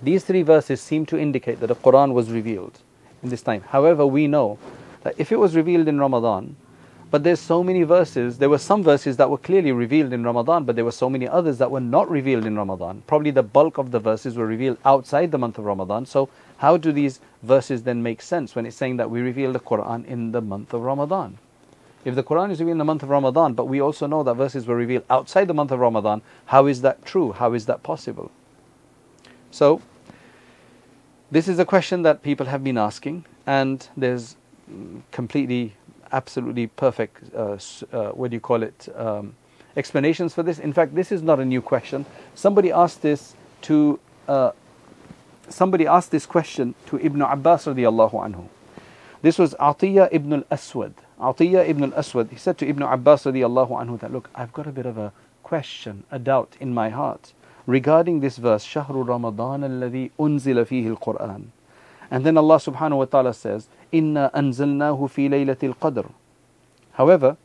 [0.03, 2.81] these three verses seem to indicate that the Quran was revealed
[3.27, 3.63] in this time.
[3.69, 4.59] However, we know
[5.03, 6.57] that if it was revealed in Ramadan,
[7.11, 10.65] but there's so many verses, there were some verses that were clearly revealed in Ramadan,
[10.65, 13.03] but there were so many others that were not revealed in Ramadan.
[13.07, 16.07] Probably the bulk of the verses were revealed outside the month of Ramadan.
[16.07, 19.61] So, how do these verses then make sense when it's saying that we reveal the
[19.61, 21.39] Quran in the month of Ramadan?
[22.05, 24.35] If the Quran is revealed in the month of Ramadan, but we also know that
[24.35, 27.33] verses were revealed outside the month of Ramadan, how is that true?
[27.33, 28.31] How is that possible?
[29.51, 29.81] So,
[31.31, 34.37] this is a question that people have been asking, and there's
[35.11, 35.75] completely,
[36.13, 37.59] absolutely perfect, uh,
[37.93, 39.35] uh, what do you call it, um,
[39.77, 40.59] explanations for this.
[40.59, 42.07] In fact, this is not a new question.
[42.35, 44.53] Somebody asked this to, uh,
[45.49, 48.49] somebody asked this question to Ibn Abbas radiallahu anhu.
[49.23, 50.95] This was Atiyah ibn al-Aswad.
[51.21, 54.73] Atiyah ibn al-Aswad, he said to Ibn Abbas radiallahu anhu that, look, I've got a
[54.73, 55.13] bit of a
[55.43, 57.33] question, a doubt in my heart
[57.67, 61.47] regarding this verse, Shahru Ramadan الذي أنزل فيه القرآن,
[62.11, 66.11] And then Allah subhanahu wa ta'ala says, Inna أَنْزَلْنَاهُ فِي لَيْلَةِ qadr.
[66.93, 67.37] However,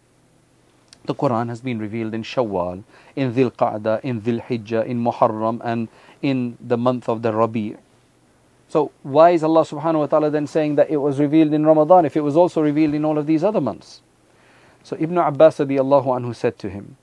[1.05, 2.83] the Quran has been revealed in Shawwal,
[3.15, 5.87] in Dhil Qa'dah, in Dhil Hijjah, in Muharram, and
[6.21, 7.77] in the month of the Rabi'.
[8.69, 12.05] So why is Allah subhanahu wa ta'ala then saying that it was revealed in Ramadan
[12.05, 14.01] if it was also revealed in all of these other months?
[14.83, 16.95] So Ibn Abbas radiallahu anhu said to him,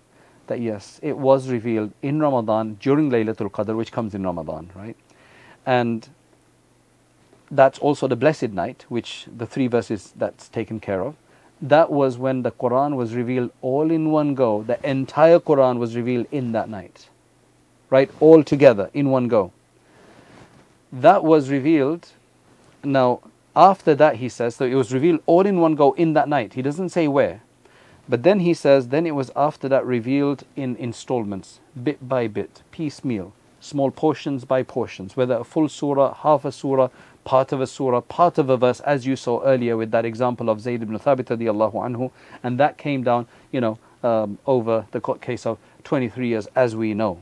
[0.49, 4.97] that yes, it was revealed in Ramadan during Laylatul Qadr, which comes in Ramadan, right?
[5.65, 6.09] And
[7.51, 11.15] that's also the blessed night, which the three verses that's taken care of.
[11.61, 14.63] That was when the Quran was revealed all in one go.
[14.63, 17.09] The entire Quran was revealed in that night,
[17.91, 18.11] right?
[18.21, 19.53] All together in one go.
[20.93, 22.09] That was revealed.
[22.85, 23.21] Now,
[23.57, 26.55] after that, he says, so it was revealed all in one go in that night.
[26.55, 27.43] He doesn't say where.
[28.09, 32.63] But then he says, then it was after that revealed in installments, bit by bit,
[32.71, 36.89] piecemeal, small portions by portions, whether a full surah, half a surah,
[37.25, 40.49] part of a surah, part of a verse, as you saw earlier with that example
[40.49, 42.11] of Zayd ibn Thabit anhu,
[42.43, 46.95] and that came down, you know, um, over the case of 23 years, as we
[46.95, 47.19] know.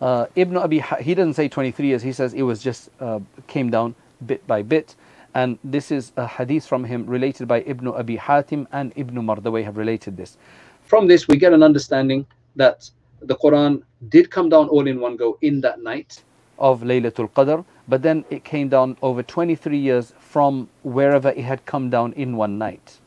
[0.00, 3.70] Uh, Ibn Abi, he doesn't say 23 years, he says it was just uh, came
[3.70, 4.94] down bit by bit.
[5.34, 9.64] And this is a hadith from him related by Ibn Abi Hatim and Ibn Mardawayh
[9.64, 10.36] have related this.
[10.82, 12.90] From this, we get an understanding that
[13.20, 16.22] the Quran did come down all in one go in that night
[16.58, 21.64] of Laylatul Qadr, but then it came down over 23 years from wherever it had
[21.66, 22.98] come down in one night.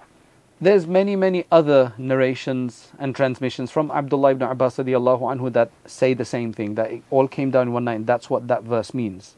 [0.60, 6.26] There's many, many other narrations and transmissions from Abdullah ibn Abbas anhu that say the
[6.26, 9.36] same thing, that it all came down in one night, that's what that verse means.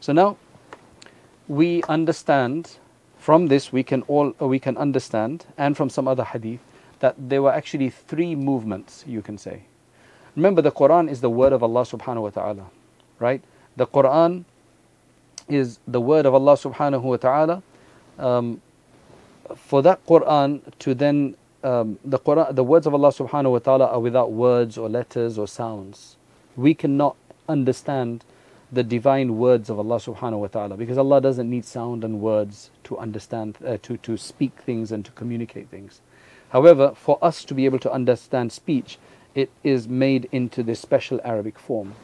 [0.00, 0.36] So now
[1.48, 2.78] we understand
[3.18, 6.60] from this we can all we can understand and from some other hadith
[7.00, 9.62] that there were actually three movements you can say.
[10.36, 12.66] Remember the quran is the word of allah subhanahu wa ta'ala
[13.18, 13.42] right?
[13.76, 14.44] The quran
[15.48, 17.62] is the word of allah subhanahu wa ta'ala.
[18.18, 18.60] Um,
[19.56, 23.86] for that quran to then um, the quran the words of allah subhanahu wa ta'ala
[23.86, 26.16] are without words or letters or sounds.
[26.56, 27.16] We cannot
[27.48, 28.24] understand
[28.74, 32.70] the divine words of Allah subhanahu wa ta'ala because Allah doesn't need sound and words
[32.84, 36.00] to understand, uh, to, to speak things and to communicate things.
[36.50, 38.98] However, for us to be able to understand speech,
[39.34, 41.94] it is made into this special Arabic form.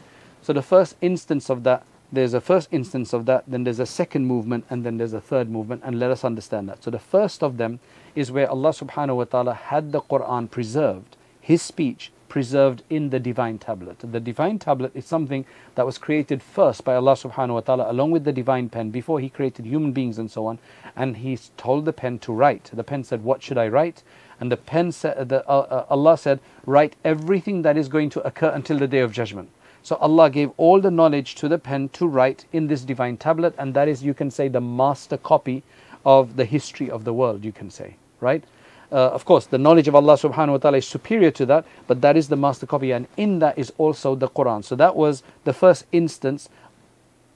[0.42, 3.86] So the first instance of that, there's a first instance of that, then there's a
[3.86, 6.82] second movement, and then there's a third movement, and let us understand that.
[6.82, 7.78] So the first of them
[8.16, 13.20] is where Allah subhanahu wa ta'ala had the Quran preserved, His speech preserved in the
[13.20, 13.98] divine tablet.
[13.98, 18.12] The divine tablet is something that was created first by Allah subhanahu wa ta'ala along
[18.12, 20.58] with the divine pen before He created human beings and so on.
[20.96, 22.70] And He told the pen to write.
[22.72, 24.02] The pen said, What should I write?
[24.40, 28.26] And the pen said, the, uh, uh, Allah said, Write everything that is going to
[28.26, 29.50] occur until the day of judgment.
[29.82, 33.54] So Allah gave all the knowledge to the pen to write in this divine tablet,
[33.58, 35.62] and that is, you can say, the master copy
[36.04, 38.44] of the history of the world, you can say, right?
[38.92, 42.00] Uh, of course, the knowledge of Allah subhanahu wa ta'ala is superior to that, but
[42.00, 44.64] that is the master copy, and in that is also the Quran.
[44.64, 46.48] So that was the first instance,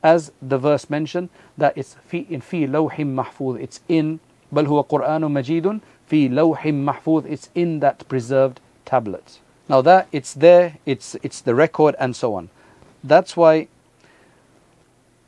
[0.03, 4.19] as the verse mentioned, that it's fi, in fi lawhim mahfuz, it's in,
[4.51, 9.39] bal huwa Qur'anu majidun, fi lawhim mahfuz, it's in that preserved tablet.
[9.69, 12.51] Now that it's there, it's, it's the record and so on.
[13.05, 13.69] That's why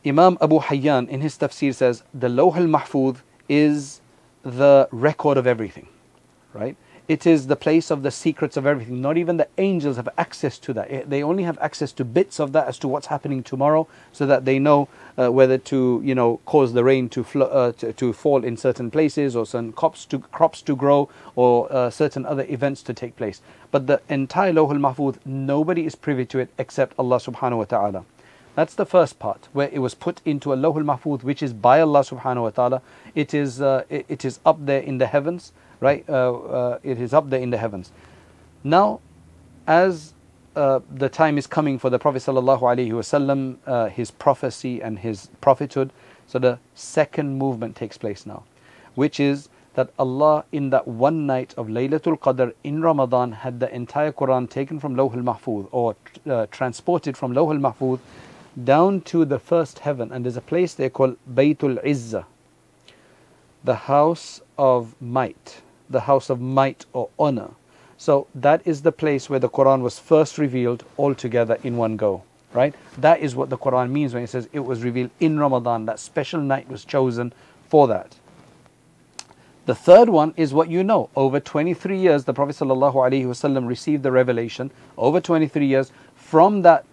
[0.05, 4.01] Imam Abu Hayyan in his tafsir says, the Lawh al-Mahfuz is
[4.43, 5.89] the record of everything
[6.57, 6.77] right?
[7.09, 9.01] It is the place of the secrets of everything.
[9.01, 11.09] Not even the angels have access to that.
[11.09, 14.45] They only have access to bits of that as to what's happening tomorrow, so that
[14.45, 18.13] they know uh, whether to, you know, cause the rain to, fl- uh, to, to
[18.13, 22.45] fall in certain places, or certain crops to crops to grow, or uh, certain other
[22.49, 23.41] events to take place.
[23.71, 28.05] But the entire Lawh al-Mahfuz, nobody is privy to it except Allah Subhanahu wa Taala.
[28.57, 31.81] That's the first part, where it was put into a Lawh al-Mahfuz, which is by
[31.81, 32.83] Allah Subhanahu wa Taala.
[33.15, 36.05] It is uh, it, it is up there in the heavens right?
[36.09, 37.93] Uh, uh, it is up there in the heavens.
[38.65, 39.01] Now,
[39.67, 40.15] as
[40.55, 45.29] uh, the time is coming for the Prophet alaihi wasallam, uh, his prophecy and his
[45.41, 45.93] prophethood.
[46.27, 48.45] So the second movement takes place now,
[48.95, 53.73] which is that Allah in that one night of Laylatul Qadr in Ramadan had the
[53.75, 55.95] entire Quran taken from Lawh al-Mahfuz or
[56.27, 58.01] uh, transported from Lawh al-Mahfuz
[58.65, 62.25] down to the first heaven and there's a place they call Baytul Izzah
[63.65, 67.51] the house of might the house of might or honor.
[67.99, 72.23] So that is the place where the Quran was first revealed altogether in one go.
[72.53, 72.75] Right?
[72.99, 75.85] That is what the Quran means when it says it was revealed in Ramadan.
[75.87, 77.33] That special night was chosen
[77.69, 78.17] for that.
[79.67, 81.11] The third one is what you know.
[81.17, 84.71] Over 23 years, the Prophet ﷺ received the revelation.
[84.97, 86.85] Over 23 years, from that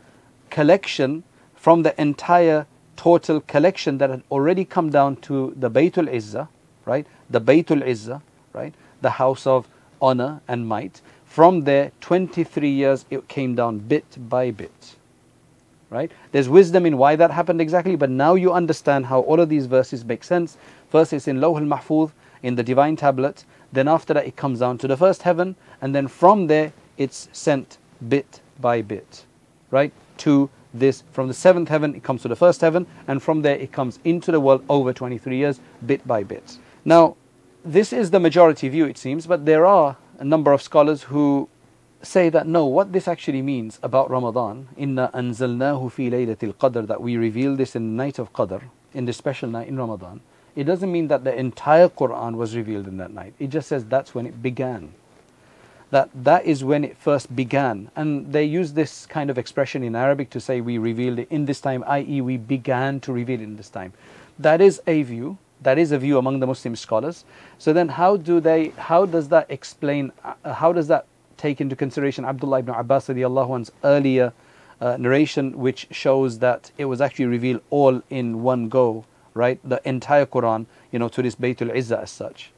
[0.50, 1.24] collection,
[1.56, 6.48] from the entire total collection that had already come down to the Baytul Izzah,
[6.86, 7.06] right?
[7.30, 8.22] The Baytul Izzah,
[8.54, 8.74] right?
[9.04, 9.68] The house of
[10.02, 11.02] honor and might.
[11.26, 14.96] From there, 23 years, it came down bit by bit.
[15.90, 16.12] Right?
[16.32, 19.68] There's wisdom in why that happened exactly, but now you understand how all of these
[19.68, 20.58] verses make sense.
[20.90, 22.12] First, it's in Lawh al Mahfuz,
[22.42, 23.46] in the divine tablet.
[23.72, 27.30] Then, after that, it comes down to the first heaven, and then from there, it's
[27.32, 29.26] sent bit by bit,
[29.72, 29.92] right?
[30.18, 33.56] To this, from the seventh heaven, it comes to the first heaven, and from there,
[33.56, 36.58] it comes into the world over 23 years, bit by bit.
[36.86, 37.16] Now,
[37.64, 41.50] this is the majority view, it seems, but there are a number of scholars who
[42.02, 47.02] say that no, what this actually means about Ramadan, inna anzalnahu fi laylatil qadr, that
[47.02, 50.22] we reveal this in the night of Qadr, in the special night in Ramadan,
[50.56, 53.34] it doesn't mean that the entire Quran was revealed in that night.
[53.40, 54.94] It just says that's when it began.
[55.90, 57.90] That that is when it first began.
[57.96, 61.46] And they use this kind of expression in Arabic to say we revealed it in
[61.46, 63.94] this time, i.e., we began to reveal it in this time.
[64.38, 65.38] That is a view.
[65.64, 67.26] That is a view among the Muslim scholars.
[67.58, 68.70] So then, how do they?
[68.78, 70.12] How does that explain?
[70.24, 71.06] Uh, how does that
[71.38, 74.34] take into consideration Abdullah ibn Abbas anhu's earlier
[74.80, 79.60] uh, narration, which shows that it was actually revealed all in one go, right?
[79.64, 82.52] The entire Quran, you know, to this Baytul Izzah as such.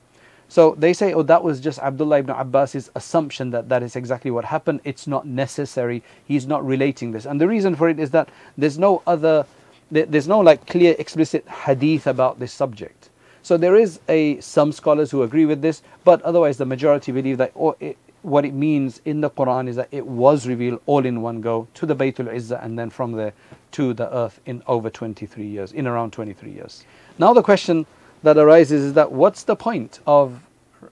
[0.47, 4.29] So they say, oh, that was just Abdullah ibn Abbas's assumption that that is exactly
[4.29, 4.79] what happened.
[4.83, 6.03] It's not necessary.
[6.23, 7.25] He's not relating this.
[7.25, 9.45] And the reason for it is that there's no other,
[9.91, 13.09] there's no like clear, explicit hadith about this subject.
[13.43, 17.37] So there is a some scholars who agree with this, but otherwise the majority believe
[17.37, 21.05] that oh, it, what it means in the Quran is that it was revealed all
[21.05, 23.33] in one go to the Baytul Izzah and then from there
[23.73, 26.83] to the earth in over 23 years, in around 23 years.
[27.19, 27.85] Now the question
[28.23, 30.41] that arises is that what's the point of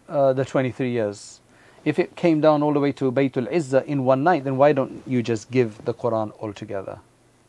[0.07, 1.39] uh, the 23 years?
[1.85, 4.73] If it came down all the way to Baytul Izzah in one night, then why
[4.73, 6.99] don't you just give the Quran altogether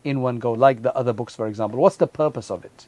[0.04, 1.80] in one go, like the other books, for example?
[1.80, 2.88] What's the purpose of it?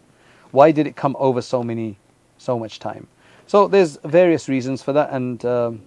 [0.51, 1.97] Why did it come over so many,
[2.37, 3.07] so much time?
[3.47, 5.81] So there's various reasons for that, and um,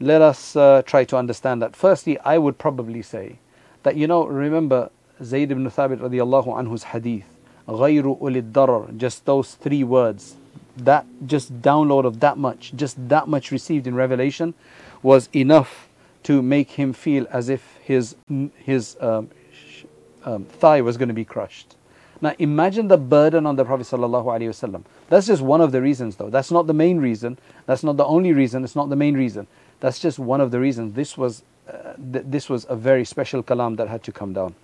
[0.00, 1.76] let us uh, try to understand that.
[1.76, 3.38] Firstly, I would probably say
[3.82, 4.90] that you know, remember
[5.22, 7.26] Zayd ibn Thabit radiallahu anhu's hadith,
[7.68, 10.36] غَيْرُ أُولِي الضَّرَرِ Just those three words,
[10.76, 14.54] that just download of that much, just that much received in revelation
[15.02, 15.88] was enough
[16.24, 18.16] to make him feel as if his,
[18.56, 19.30] his um,
[20.25, 21.75] um, thigh was going to be crushed.
[22.21, 23.87] Now imagine the burden on the Prophet.
[25.09, 26.29] That's just one of the reasons though.
[26.29, 27.37] That's not the main reason.
[27.65, 28.63] That's not the only reason.
[28.63, 29.47] It's not the main reason.
[29.79, 30.93] That's just one of the reasons.
[30.93, 34.55] This was, uh, th- this was a very special kalam that had to come down.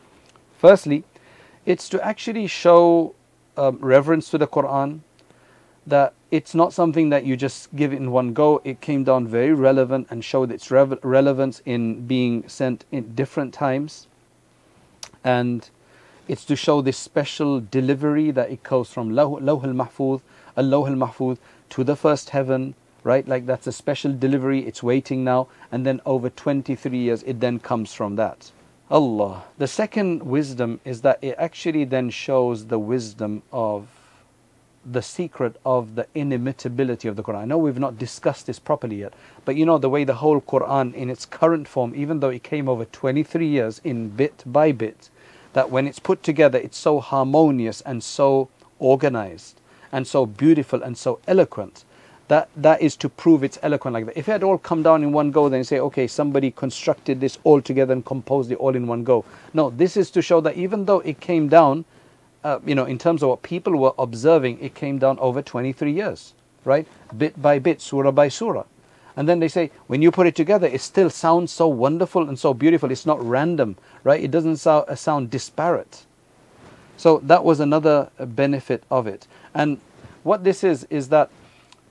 [0.58, 1.04] Firstly,
[1.66, 3.16] it's to actually show
[3.58, 5.00] um, reverence to the Quran,
[5.88, 8.62] that it's not something that you just give in one go.
[8.64, 13.54] It came down very relevant and showed its re- relevance in being sent in different
[13.54, 14.08] times.
[15.26, 15.70] And
[16.28, 20.22] it's to show this special delivery that it goes from Lawh al Mahfuz,
[20.56, 21.38] al al Mahfuz
[21.72, 23.28] to the first heaven, right?
[23.28, 27.60] Like that's a special delivery, it's waiting now, and then over 23 years it then
[27.60, 28.52] comes from that.
[28.92, 29.44] Allah.
[29.58, 33.88] The second wisdom is that it actually then shows the wisdom of
[34.86, 37.40] the secret of the inimitability of the Quran.
[37.40, 40.40] I know we've not discussed this properly yet, but you know the way the whole
[40.40, 44.72] Quran in its current form, even though it came over 23 years in bit by
[44.72, 45.10] bit,
[45.56, 50.98] that when it's put together, it's so harmonious and so organized and so beautiful and
[50.98, 51.86] so eloquent
[52.28, 54.18] that that is to prove it's eloquent like that.
[54.18, 57.38] If it had all come down in one go, then say, okay, somebody constructed this
[57.46, 59.24] all together and composed it all in one go.
[59.54, 61.86] No, this is to show that even though it came down,
[62.44, 65.90] uh, you know, in terms of what people were observing, it came down over 23
[65.90, 66.34] years,
[66.66, 66.86] right?
[67.18, 68.66] Bit by bit, surah by surah.
[69.16, 72.38] And then they say, when you put it together, it still sounds so wonderful and
[72.38, 72.92] so beautiful.
[72.92, 74.22] It's not random, right?
[74.22, 76.06] It doesn't sound, uh, sound disparate.
[76.98, 79.28] So that was another benefit of it.
[79.54, 79.80] And
[80.24, 81.30] what this is, is that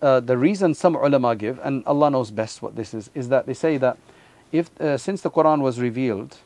[0.03, 3.47] uh, the reason some ulama give, and Allah knows best what this is, is that
[3.47, 3.97] they say that
[4.53, 6.37] if uh, since the Quran was revealed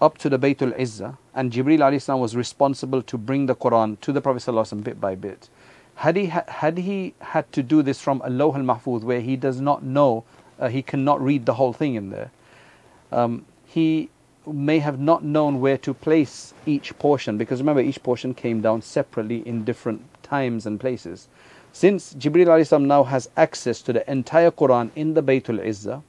[0.00, 4.20] up to the Baytul Izzah, and Jibril was responsible to bring the Quran to the
[4.20, 5.48] Prophet bit by bit,
[5.96, 9.36] had he, ha- had he had to do this from al-Lawh al Mahfuz, where he
[9.36, 10.24] does not know,
[10.58, 12.30] uh, he cannot read the whole thing in there,
[13.10, 14.10] um, he
[14.46, 18.82] may have not known where to place each portion, because remember, each portion came down
[18.82, 21.28] separately in different times and places.
[21.72, 26.02] Since Jibril Jibreel now has access to the entire Quran in the Baytul Izzah,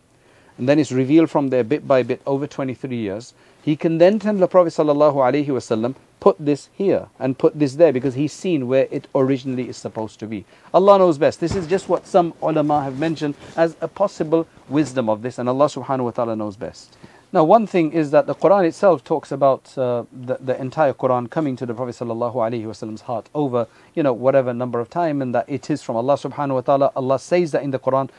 [0.58, 3.34] and then it's revealed from there bit by bit over 23 years,
[3.64, 8.14] he can then tell the Prophet ﷺ, put this here and put this there because
[8.14, 10.46] he's seen where it originally is supposed to be.
[10.74, 11.40] Allah knows best.
[11.40, 15.50] This is just what some ulama have mentioned as a possible wisdom of this, and
[15.50, 16.98] Allah subhanahu wa ta'ala knows best.
[17.34, 21.30] Now, one thing is that the Quran itself talks about uh, the, the entire Quran
[21.30, 25.50] coming to the Prophet wasallam's heart over, you know, whatever number of time, and that
[25.50, 26.92] it is from Allah subhanahu wa taala.
[26.96, 28.10] Allah says that in the Quran,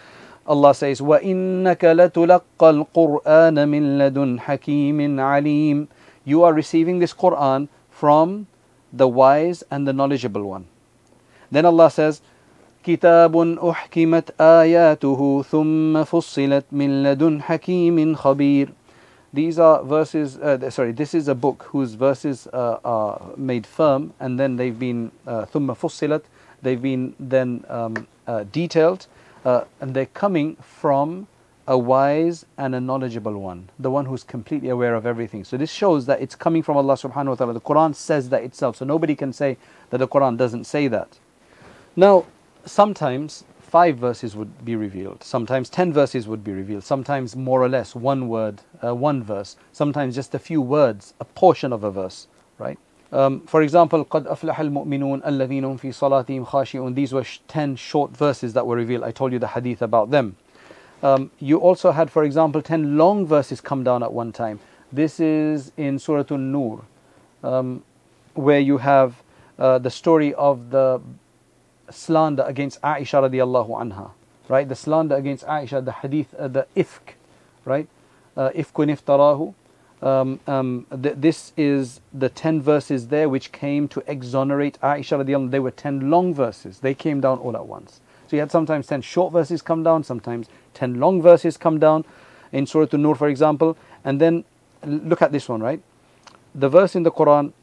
[0.47, 5.87] Allah says, وَإِنَّكَ لَتُلَقَّى الْقُرْآنَ مِن لَدُنْ حَكِيمٍ عَلِيمٍ
[6.25, 8.47] You are receiving this Quran from
[8.91, 10.65] the wise and the knowledgeable one.
[11.51, 12.21] Then Allah says,
[12.83, 18.69] كتاب أحكمت آياته ثم فصلت من لدن حكيم خبير
[19.31, 24.13] These are verses, uh, sorry, this is a book whose verses uh, are made firm
[24.19, 26.21] and then they've been uh, ثم فصلت,
[26.63, 29.05] they've been then um, uh, detailed
[29.44, 31.26] uh, and they're coming from
[31.66, 35.44] a wise and a knowledgeable one, the one who's completely aware of everything.
[35.44, 37.54] So this shows that it's coming from Allah subhanahu wa ta'ala.
[37.54, 39.56] The Quran says that itself, so nobody can say
[39.90, 41.18] that the Quran doesn't say that.
[41.96, 42.26] Now,
[42.66, 47.68] sometimes five verses would be revealed, sometimes ten verses would be revealed, sometimes more or
[47.68, 51.90] less one word, uh, one verse, sometimes just a few words, a portion of a
[51.90, 52.28] verse,
[52.58, 52.78] right?
[53.13, 58.53] Um, for example, قَدْ أَفْلَحَ الْمُؤْمِنُونَ الَّذِينَ فِي صَلَاتِهِمْ خَاشِعُونَ These were ten short verses
[58.53, 59.03] that were revealed.
[59.03, 60.35] I told you the hadith about them.
[61.01, 64.59] Um, you also had, for example, ten long verses come down at one time.
[64.91, 66.83] This is in Surah An-Nur,
[67.43, 67.83] um,
[68.35, 69.23] where you have
[69.57, 71.01] uh, the story of the
[71.89, 74.11] slander against Aisha radiallahu anha,
[74.47, 74.67] right?
[74.67, 77.13] The slander against Aisha, the hadith, uh, the ifk,
[77.65, 77.87] right?
[78.37, 79.53] Uh, ifkun iftarahu.
[80.03, 85.47] Um, um, th- this is the 10 verses there which came to exonerate Aisha radiallahu
[85.47, 85.51] anha.
[85.51, 86.79] They were 10 long verses.
[86.79, 87.99] They came down all at once.
[88.27, 92.05] So you had sometimes 10 short verses come down, sometimes 10 long verses come down
[92.51, 93.75] in Surah An-Nur, for example.
[94.05, 94.45] And then
[94.85, 95.81] look at this one, right?
[96.55, 97.53] The verse in the Quran,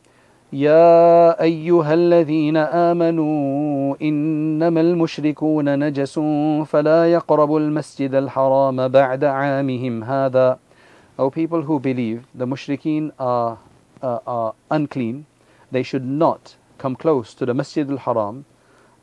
[0.52, 6.18] يا أيها الذين آمنوا إنما المشركون نجس
[6.66, 10.58] فلا يقربوا المسجد الحرام بعد عامهم هذا
[11.20, 13.58] O people who believe, the mushrikeen are,
[14.02, 15.26] uh, are unclean.
[15.70, 18.44] They should not come close to the Masjid al-Haram,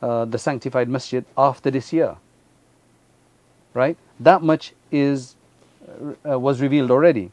[0.02, 2.18] uh, the sanctified masjid, after this year.
[3.74, 3.98] Right?
[4.20, 5.36] That much is
[6.30, 7.32] uh, was revealed already.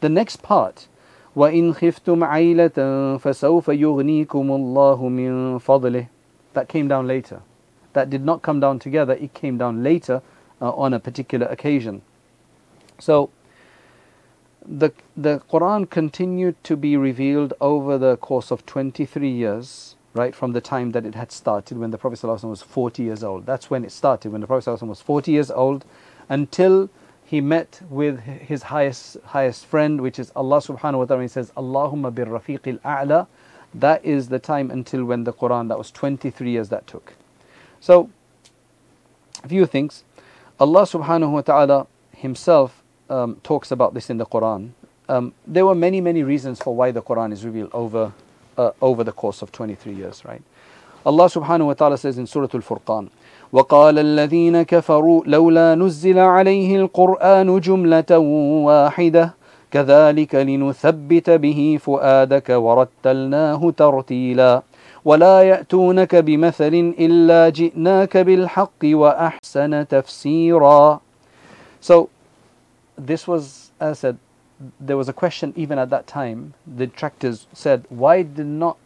[0.00, 0.88] The next part,
[1.36, 6.08] وَإِنْ خِفْتُمْ عَيْلَةً فَسَوْفَ يُغْنِيكُمُ اللَّهُ مِنْ فَضْلِهِ
[6.54, 7.40] That came down later.
[7.92, 10.22] That did not come down together, it came down later
[10.60, 12.02] uh, on a particular occasion.
[12.98, 13.30] So,
[14.67, 20.51] the, the Quran continued to be revealed over the course of 23 years, right, from
[20.51, 23.45] the time that it had started when the Prophet ﷺ was 40 years old.
[23.45, 25.85] That's when it started, when the Prophet ﷺ was 40 years old,
[26.27, 26.89] until
[27.23, 31.21] he met with his highest highest friend, which is Allah subhanahu wa ta'ala.
[31.23, 33.27] He says, Allahumma bir rafiqil a'la.
[33.73, 37.15] That is the time until when the Quran, that was 23 years that took.
[37.81, 38.09] So,
[39.43, 40.03] a few things.
[40.59, 44.70] Allah subhanahu wa ta'ala himself um, talks about this in the Quran.
[45.08, 48.12] Um, there were many, many reasons for why the Quran is revealed over,
[48.56, 50.42] uh, over the course of 23 years, right?
[51.04, 53.10] Allah subhanahu wa ta'ala says in Surah Al-Furqan,
[53.52, 58.18] وقال الذين كفروا لولا نزل عليه القرآن جملة
[58.64, 59.34] واحدة
[59.70, 64.62] كذلك لنثبت به فؤادك ورتلناه ترتيلا
[65.04, 71.00] ولا يأتونك بمثل إلا جئناك بالحق وأحسن تفسيرا
[71.80, 72.08] So
[72.97, 74.17] this was, as I said,
[74.79, 76.53] there was a question even at that time.
[76.65, 78.77] The detractors said, why did not,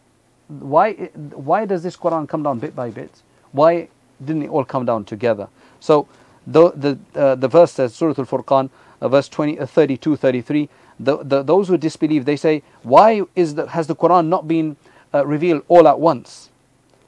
[0.48, 3.22] why, why does this Quran come down bit by bit?
[3.52, 3.88] Why
[4.24, 5.48] didn't it all come down together?
[5.80, 6.06] So
[6.46, 10.68] the the uh, the verse says Surah Al-Furqan, uh, verse 20, uh, 32, 33.
[11.00, 14.76] The, the, those who disbelieve, they say, why is the, has the Quran not been
[15.12, 16.50] uh, revealed all at once?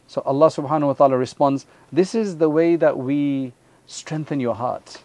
[0.07, 3.53] So Allah Subhanahu wa Taala responds, this is the way that we
[3.87, 5.03] strengthen your heart,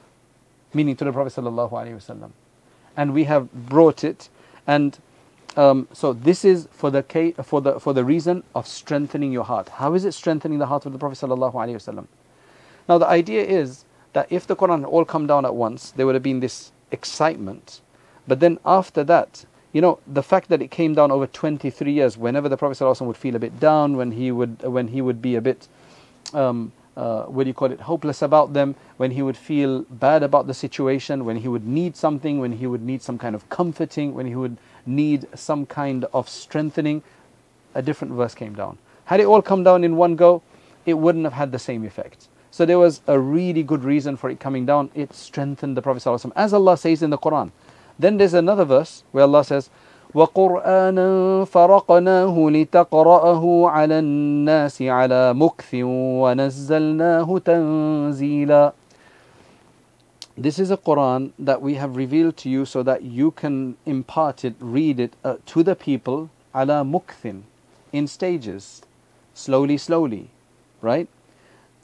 [0.73, 2.31] meaning to the Prophet sallallahu
[2.97, 4.29] and we have brought it
[4.67, 4.97] and.
[5.57, 9.67] Um, so this is for the for the for the reason of strengthening your heart.
[9.67, 12.07] How is it strengthening the heart of the Prophet sallallahu?
[12.87, 16.05] Now the idea is that if the Quran had all come down at once, there
[16.05, 17.81] would have been this excitement.
[18.27, 22.17] But then after that, you know, the fact that it came down over 23 years,
[22.17, 25.21] whenever the Prophet sallallahu would feel a bit down, when he would when he would
[25.21, 25.67] be a bit
[26.33, 30.23] um, uh, what do you call it, hopeless about them, when he would feel bad
[30.23, 33.47] about the situation, when he would need something, when he would need some kind of
[33.49, 37.01] comforting, when he would need some kind of strengthening,
[37.75, 38.77] a different verse came down.
[39.05, 40.41] Had it all come down in one go,
[40.85, 42.27] it wouldn't have had the same effect.
[42.51, 44.89] So there was a really good reason for it coming down.
[44.95, 47.51] It strengthened the Prophet as Allah says in the Quran.
[47.97, 49.69] Then there's another verse where Allah says,
[50.14, 58.72] وقرآنا فرقناه لتقرأه على الناس على مكث ونزلناه تنزيلا
[60.36, 64.44] This is a Quran that we have revealed to you so that you can impart
[64.44, 67.42] it, read it uh, to the people ala mukthin,
[67.92, 68.82] in stages,
[69.32, 70.30] slowly, slowly,
[70.82, 71.06] right?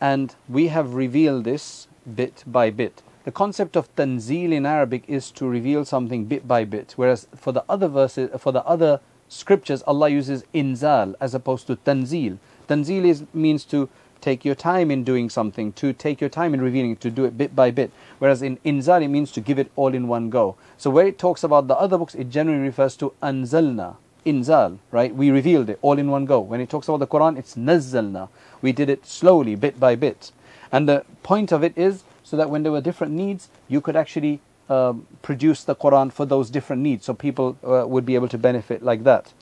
[0.00, 3.02] And we have revealed this bit by bit.
[3.25, 7.51] The concept of tanzil in Arabic is to reveal something bit by bit, whereas for
[7.51, 8.99] the other verses, for the other
[9.29, 12.37] scriptures, Allah uses inzal as opposed to tanzil.
[12.67, 13.89] Tanzil is, means to
[14.21, 17.35] take your time in doing something, to take your time in revealing to do it
[17.35, 17.89] bit by bit.
[18.19, 20.55] Whereas in inzal, it means to give it all in one go.
[20.77, 25.15] So where it talks about the other books, it generally refers to anzalna, inzal, right?
[25.15, 26.41] We revealed it all in one go.
[26.41, 28.29] When it talks about the Quran, it's nazzalna.
[28.61, 30.31] We did it slowly, bit by bit.
[30.71, 33.96] And the point of it is so that when there were different needs, you could
[33.96, 38.28] actually um, produce the Quran for those different needs, so people uh, would be able
[38.28, 39.32] to benefit like that.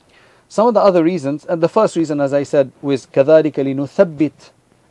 [0.47, 4.31] Some of the other reasons, and the first reason, as I said, was كذلك لنثبت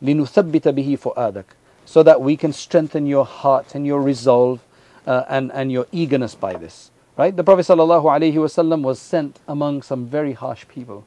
[0.01, 1.45] لنثبت به فؤادك,
[1.85, 4.61] so that we can strengthen your heart and your resolve
[5.05, 6.91] uh, and and your eagerness by this.
[7.17, 7.35] Right?
[7.35, 11.05] The Prophet ﷺ was sent among some very harsh people,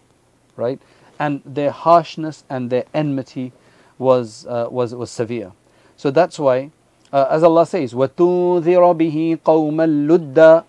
[0.57, 0.79] right?
[1.19, 3.53] And their harshness and their enmity
[3.99, 5.53] was uh, was was severe.
[5.97, 6.71] So that's why
[7.13, 10.65] uh, as Allah says, وَتُنذِرَ بِهِ قَوْمًا لُدَّ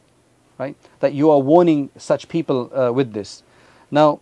[0.57, 0.75] Right?
[0.99, 3.43] That you are warning such people uh, with this.
[3.89, 4.19] Now,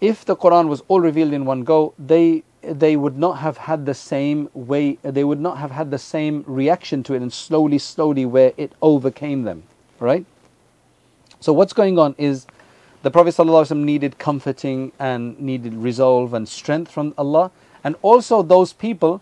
[0.00, 3.86] if the Quran was all revealed in one go, they they would not have had
[3.86, 7.78] the same way, they would not have had the same reaction to it and slowly,
[7.78, 9.62] slowly where it overcame them.
[10.00, 10.26] Right?
[11.40, 12.46] So what's going on is
[13.02, 17.52] the Prophet ﷺ needed comforting and needed resolve and strength from Allah.
[17.84, 19.20] And also those people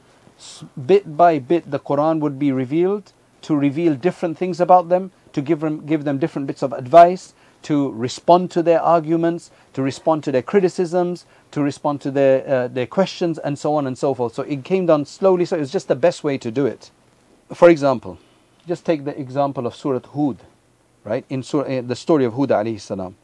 [0.86, 3.12] bit by bit the Quran would be revealed
[3.42, 7.34] to reveal different things about them, to give them, give them different bits of advice,
[7.64, 12.68] to respond to their arguments, to respond to their criticisms, to respond to their, uh,
[12.68, 14.34] their questions, and so on and so forth.
[14.34, 16.92] So it came down slowly, so it was just the best way to do it.
[17.54, 18.18] For example,
[18.68, 20.38] just take the example of Surah Hud,
[21.04, 21.26] right?
[21.30, 23.16] In Surah, uh, the story of Hud alayhi salam.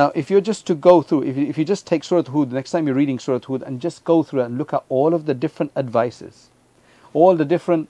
[0.00, 2.52] Now, if you're just to go through, if you, if you just take Surah Hud,
[2.52, 5.26] next time you're reading Surah Hud, and just go through and look at all of
[5.26, 6.48] the different advices,
[7.12, 7.86] all the different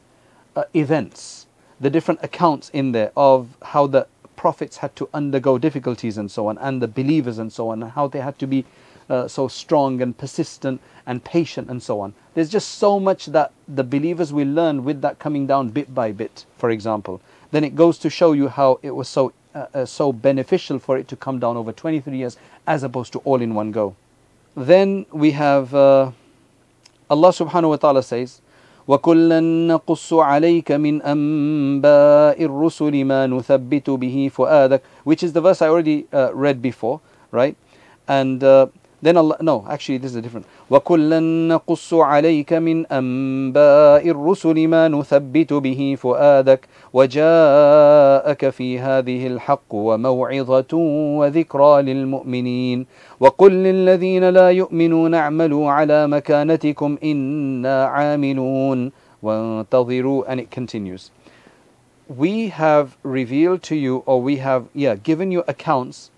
[0.56, 1.46] uh, events,
[1.78, 6.48] the different accounts in there of how the prophets had to undergo difficulties and so
[6.48, 8.64] on, and the believers and so on, and how they had to be
[9.08, 12.12] uh, so strong and persistent and patient and so on.
[12.34, 16.10] There's just so much that the believers will learn with that coming down bit by
[16.10, 17.20] bit, for example.
[17.52, 20.97] Then it goes to show you how it was so uh, uh, so beneficial for
[20.97, 22.37] it to come down over 23 years
[22.67, 23.95] as opposed to all in one go.
[24.55, 26.11] Then we have uh,
[27.09, 28.41] Allah subhanahu wa ta'ala says,
[28.87, 35.69] وكلا نقص عليك من أنباء الرسل ما نثبت به فؤادك which is the verse I
[35.69, 37.57] already uh, read before right
[38.07, 38.67] and uh,
[39.05, 40.47] then Allah, no, actually this is a different.
[40.71, 50.73] وَكُلًّا نَقُصُّ عَلَيْكَ مِنْ أَنْبَاءِ الرُّسُلِ مَا نُثَبِّتُ بِهِ فُؤَادَكَ وَجَاءَكَ فِي هَذِهِ الْحَقُّ وَمَوْعِظَةٌ
[51.19, 52.85] وَذِكْرَى لِلْمُؤْمِنِينَ
[53.19, 58.91] وَقُلْ لِلَّذِينَ لَا يُؤْمِنُونَ اعْمَلُوا عَلَى مَكَانَتِكُمْ إِنَّا عَامِلُونَ
[59.23, 61.11] وَانْتَظِرُوا and it continues.
[62.09, 66.09] We have revealed to you or we have yeah given you accounts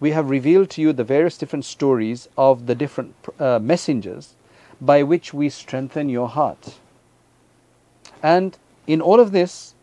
[0.00, 4.34] we have revealed to you the various different stories of the different uh, messengers
[4.80, 6.76] by which we strengthen your heart.
[8.22, 9.74] And in all of this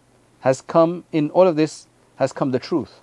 [0.42, 1.88] has come in all of this
[2.18, 3.02] has come the truth.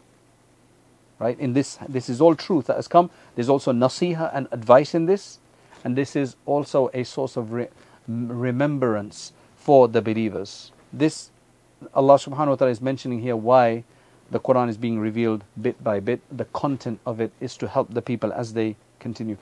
[1.18, 1.38] Right?
[1.38, 3.10] In this this is all truth that has come.
[3.34, 5.38] There's also nasiha and advice in this,
[5.84, 7.68] and this is also a source of re-
[8.08, 10.72] remembrance for the believers.
[10.92, 11.30] This
[11.94, 13.84] Allah subhanahu wa ta'ala is mentioning here why
[14.31, 16.21] the Quran is being revealed bit by bit.
[16.31, 19.37] The content of it is to help the people as they continue.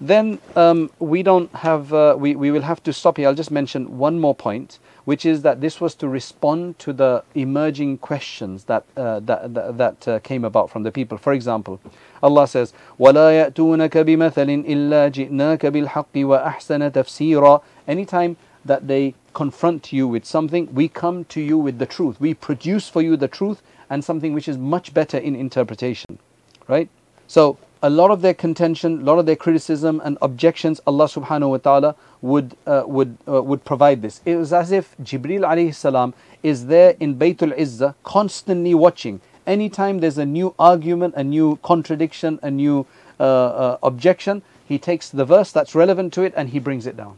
[0.00, 3.28] Then um, we don't have, uh, we, we will have to stop here.
[3.28, 7.22] I'll just mention one more point, which is that this was to respond to the
[7.34, 11.18] emerging questions that, uh, that, that, that uh, came about from the people.
[11.18, 11.80] For example,
[12.22, 20.08] Allah says, وَلَا يَأْتُونَكَ بِمَثَلٍ إِلَّا جِئْنَاكَ بِالْحَقِّ وَأَحْسَنَ تَفْسِيرًا Anytime that they confront you
[20.08, 22.20] with something, we come to you with the truth.
[22.20, 26.19] We produce for you the truth and something which is much better in interpretation.
[26.67, 26.89] Right?
[27.27, 31.49] So a lot of their contention, a lot of their criticism and objections, Allah subhanahu
[31.49, 34.21] wa ta'ala would, uh, would, uh, would provide this.
[34.25, 36.13] It was as if Jibril alayhi salam
[36.43, 39.21] is there in Baytul Izzah constantly watching.
[39.45, 42.85] Anytime there's a new argument, a new contradiction, a new
[43.19, 46.97] uh, uh objection, he takes the verse that's relevant to it and he brings it
[46.97, 47.17] down.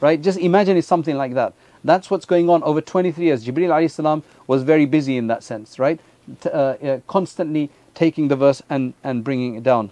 [0.00, 0.20] Right?
[0.20, 1.52] Just imagine it's something like that.
[1.84, 3.44] That's what's going on over 23 years.
[3.44, 6.00] Jibril alayhi salam was very busy in that sense, right?
[6.40, 9.90] T- uh, uh, constantly taking the verse and, and bringing it down.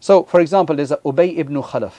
[0.00, 1.92] So, for example, there's Ubay ibn Khalaf,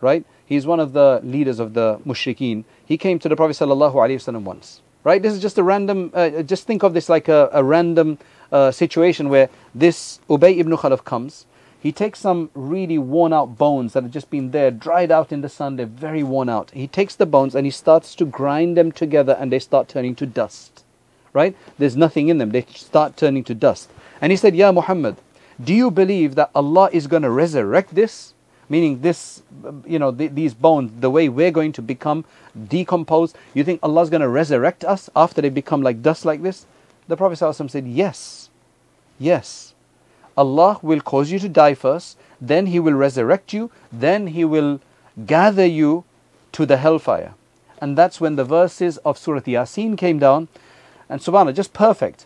[0.00, 0.24] right?
[0.44, 2.64] He's one of the leaders of the mushrikeen.
[2.84, 5.22] He came to the Prophet sallallahu alaihi wasallam once, right?
[5.22, 6.10] This is just a random.
[6.12, 8.18] Uh, just think of this like a, a random
[8.50, 11.46] uh, situation where this Ubay ibn Khalaf comes.
[11.82, 15.40] He takes some really worn out bones that have just been there, dried out in
[15.40, 16.70] the sun, they're very worn out.
[16.70, 20.14] He takes the bones and he starts to grind them together and they start turning
[20.16, 20.84] to dust.
[21.32, 21.56] Right?
[21.78, 23.90] There's nothing in them, they start turning to dust.
[24.20, 25.16] And he said, Ya Muhammad,
[25.60, 28.34] do you believe that Allah is going to resurrect this?
[28.68, 29.42] Meaning, this,
[29.84, 32.24] you know, th- these bones, the way we're going to become
[32.68, 36.42] decomposed, you think Allah is going to resurrect us after they become like dust like
[36.42, 36.64] this?
[37.08, 38.50] The Prophet ﷺ said, Yes,
[39.18, 39.71] yes.
[40.37, 44.79] Allah will cause you to die first, then He will resurrect you, then He will
[45.25, 46.03] gather you
[46.51, 47.33] to the hellfire.
[47.81, 50.47] And that's when the verses of Surah Yasin came down.
[51.09, 52.25] And subhanAllah, just perfect.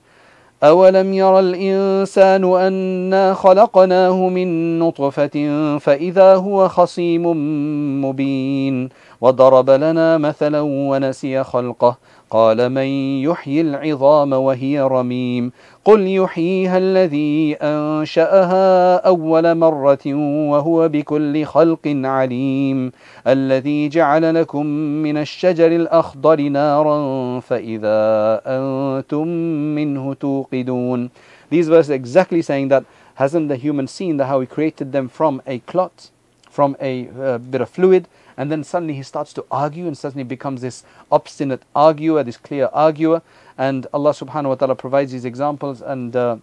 [0.64, 7.26] أولم ير الإنسان أنا خلقناه من نطفة فإذا هو خصيم
[8.06, 8.90] مبين
[9.22, 11.98] وضرب لنا مثلا ونسي خلقه
[12.31, 12.87] قال من
[13.23, 15.53] يحيي العظام وهي رميم؟
[15.85, 20.15] قل يحييها الذي أنشأها أول مرة
[20.51, 22.93] وهو بكل خلق عليم.
[23.27, 24.67] الذي جعل لكم
[25.07, 29.29] من الشجر الأخضر نارا فإذا أنتم
[29.75, 31.11] منه توقدون.
[31.51, 35.41] These verses exactly saying that hasn't the human seen that how he created them from
[35.47, 36.11] a clot,
[36.57, 40.25] from a uh, bit of fluid, and then suddenly he starts to argue and suddenly
[40.25, 43.21] becomes this obstinate arguer, this clear arguer.
[43.59, 46.39] And Allah subhanahu wa ta'ala provides these examples and uh,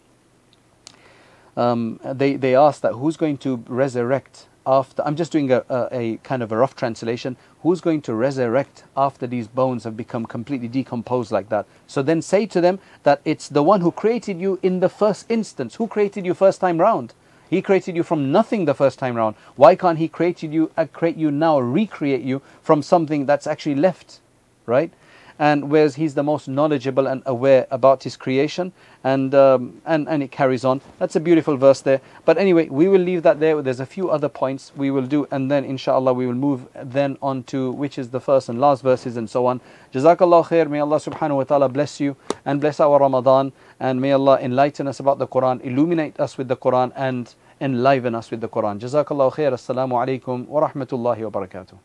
[1.57, 5.87] um, they, they ask that who's going to resurrect after, I'm just doing a, a,
[5.91, 10.27] a, kind of a rough translation, who's going to resurrect after these bones have become
[10.27, 11.65] completely decomposed like that?
[11.87, 15.25] So then say to them that it's the one who created you in the first
[15.27, 17.15] instance, who created you first time round.
[17.53, 19.35] He created you from nothing the first time round.
[19.57, 23.75] Why can't He create you, uh, create you now, recreate you from something that's actually
[23.75, 24.21] left,
[24.65, 24.91] right?
[25.37, 28.71] And whereas He's the most knowledgeable and aware about His creation,
[29.03, 30.81] and um, and and it carries on.
[30.97, 32.01] That's a beautiful verse there.
[32.25, 33.61] But anyway, we will leave that there.
[33.61, 37.17] There's a few other points we will do, and then inshallah we will move then
[37.21, 39.61] on to which is the first and last verses and so on.
[39.93, 40.67] Jazakallah khair.
[40.67, 44.87] May Allah subhanahu wa taala bless you and bless our Ramadan, and may Allah enlighten
[44.87, 48.79] us about the Quran, illuminate us with the Quran, and enliven us with the Quran.
[48.79, 49.51] Jazakallah khair.
[49.53, 51.77] Assalamu alaikum wa rahmatullahi wa barakatuh.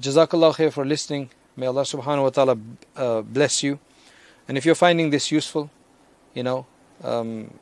[0.00, 1.30] Jazakallah khair for listening.
[1.56, 2.58] May Allah subhanahu wa ta'ala
[2.96, 3.78] uh, bless you.
[4.48, 5.70] And if you're finding this useful,
[6.34, 6.66] you know,
[7.04, 7.52] um,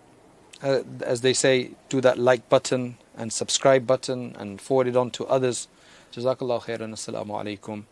[0.62, 5.10] uh, as they say, do that like button and subscribe button and forward it on
[5.12, 5.68] to others.
[6.12, 6.92] Jazakallah khairan.
[6.92, 7.84] Assalamu alaikum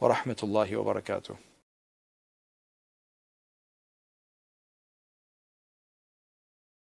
[0.00, 1.36] wa rahmatullahi wa barakatuh.